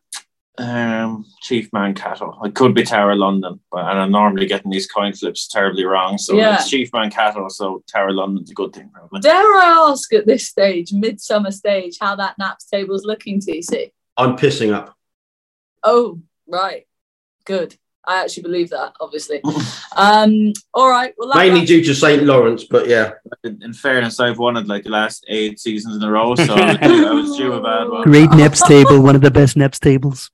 Um, 0.59 1.25
Chief 1.40 1.70
Mankato. 1.73 2.38
It 2.44 2.55
could 2.55 2.75
be 2.75 2.83
Tower 2.83 3.16
London, 3.16 3.61
but 3.73 3.87
and 3.88 3.99
I'm 3.99 4.12
normally 4.12 4.46
getting 4.46 4.70
these 4.70 4.87
coin 4.87 5.12
flips 5.14 5.49
terribly 5.49 5.85
wrong. 5.85 6.18
So 6.18 6.37
Yeah. 6.37 6.57
it's 6.57 6.68
Chief 6.68 6.90
Mankato. 6.92 7.49
So 7.49 7.83
Tower 7.90 8.12
London's 8.12 8.51
a 8.51 8.55
good 8.55 8.73
thing, 8.75 8.90
probably. 8.92 9.20
Dare 9.20 9.35
I 9.57 9.87
ask 9.90 10.12
at 10.12 10.27
this 10.27 10.46
stage, 10.46 10.92
midsummer 10.92 11.51
stage, 11.51 11.96
how 12.01 12.14
that 12.16 12.37
naps 12.38 12.66
table's 12.66 13.05
looking, 13.07 13.40
TC? 13.40 13.90
I'm 14.18 14.37
pissing 14.37 14.73
up. 14.75 14.94
Oh, 15.83 16.20
right. 16.46 16.87
Good. 17.46 17.77
I 18.07 18.23
actually 18.23 18.45
believe 18.45 18.71
that, 18.71 18.95
obviously. 19.01 19.43
Um, 19.97 20.53
all 20.73 20.89
right. 20.89 21.13
Well, 21.19 21.31
that 21.31 21.37
Mainly 21.37 21.67
due 21.67 21.83
to 21.83 21.95
St. 21.97 22.23
Lawrence, 22.23 22.63
but 22.63 22.87
yeah. 22.87 23.15
In, 23.43 23.61
in 23.61 23.73
fairness, 23.73 24.21
I've 24.21 24.39
won 24.39 24.57
it 24.57 24.69
like 24.69 24.85
the 24.85 24.91
last 24.91 25.25
eight 25.27 25.59
seasons 25.59 25.97
in 25.97 26.03
a 26.05 26.11
row, 26.11 26.37
so 26.37 26.55
I 26.55 26.67
was 26.71 26.79
due, 26.79 27.09
I 27.09 27.13
was 27.13 27.37
due 27.37 27.53
a 27.55 27.61
bad 27.61 27.89
one. 27.89 28.03
Great 28.03 28.31
Neps 28.31 28.65
table, 28.69 29.03
one 29.03 29.17
of 29.17 29.21
the 29.21 29.33
best 29.33 29.57
Neps 29.57 29.81
tables. 29.81 30.31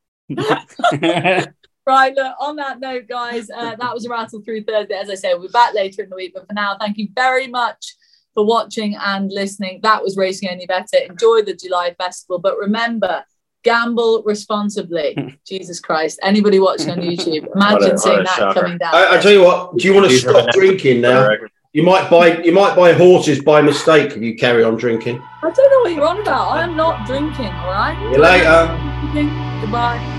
Right, 1.87 2.15
look, 2.17 2.35
on 2.41 2.57
that 2.57 2.81
note, 2.81 3.07
guys, 3.09 3.49
uh, 3.49 3.77
that 3.77 3.95
was 3.95 4.05
a 4.05 4.11
rattle 4.11 4.43
through 4.43 4.65
Thursday. 4.65 4.95
As 4.95 5.09
I 5.09 5.15
say, 5.15 5.33
we'll 5.35 5.47
be 5.47 5.53
back 5.53 5.73
later 5.73 6.03
in 6.03 6.11
the 6.11 6.17
week. 6.17 6.33
But 6.35 6.49
for 6.49 6.53
now, 6.53 6.77
thank 6.79 6.99
you 6.99 7.09
very 7.15 7.47
much 7.47 7.95
for 8.35 8.45
watching 8.45 8.97
and 8.97 9.31
listening. 9.31 9.81
That 9.83 10.03
was 10.03 10.17
Racing 10.17 10.51
Only 10.51 10.67
Bettor. 10.67 10.99
Enjoy 11.09 11.43
the 11.43 11.55
July 11.55 11.95
Festival. 11.97 12.41
But 12.41 12.59
remember, 12.59 13.25
gamble 13.67 14.23
responsibly. 14.25 15.39
Jesus 15.45 15.81
Christ. 15.81 16.21
Anybody 16.23 16.61
watching 16.61 16.91
on 16.91 16.99
YouTube, 16.99 17.53
imagine 17.55 17.97
a- 17.97 17.99
seeing 17.99 18.23
that 18.23 18.37
shocker. 18.37 18.61
coming 18.61 18.79
down. 18.79 18.95
I, 18.95 19.17
I 19.17 19.21
tell 19.21 19.33
you 19.33 19.43
what. 19.43 19.77
Do 19.77 19.87
you 19.87 19.93
want 19.93 20.09
to 20.09 20.17
stop 20.17 20.53
drinking 20.55 21.01
now? 21.03 21.29
You 21.73 21.83
might 21.83 22.09
buy 22.09 22.39
you 22.43 22.53
might 22.53 22.75
buy 22.75 22.95
horses 22.95 23.43
by 23.43 23.61
mistake 23.61 24.13
if 24.13 24.23
you 24.23 24.35
carry 24.35 24.65
on 24.65 24.77
drinking. 24.77 25.21
I 25.43 25.51
don't 25.51 25.71
know 25.71 25.81
what 25.81 25.93
you're 25.93 26.07
on 26.07 26.21
about. 26.23 26.57
I 26.57 26.63
am 26.63 26.75
not 26.75 27.07
drinking, 27.07 27.53
all 27.53 27.71
right? 27.71 27.99
See 27.99 28.13
you 28.13 28.23
later. 28.23 29.61
Goodbye. 29.61 30.16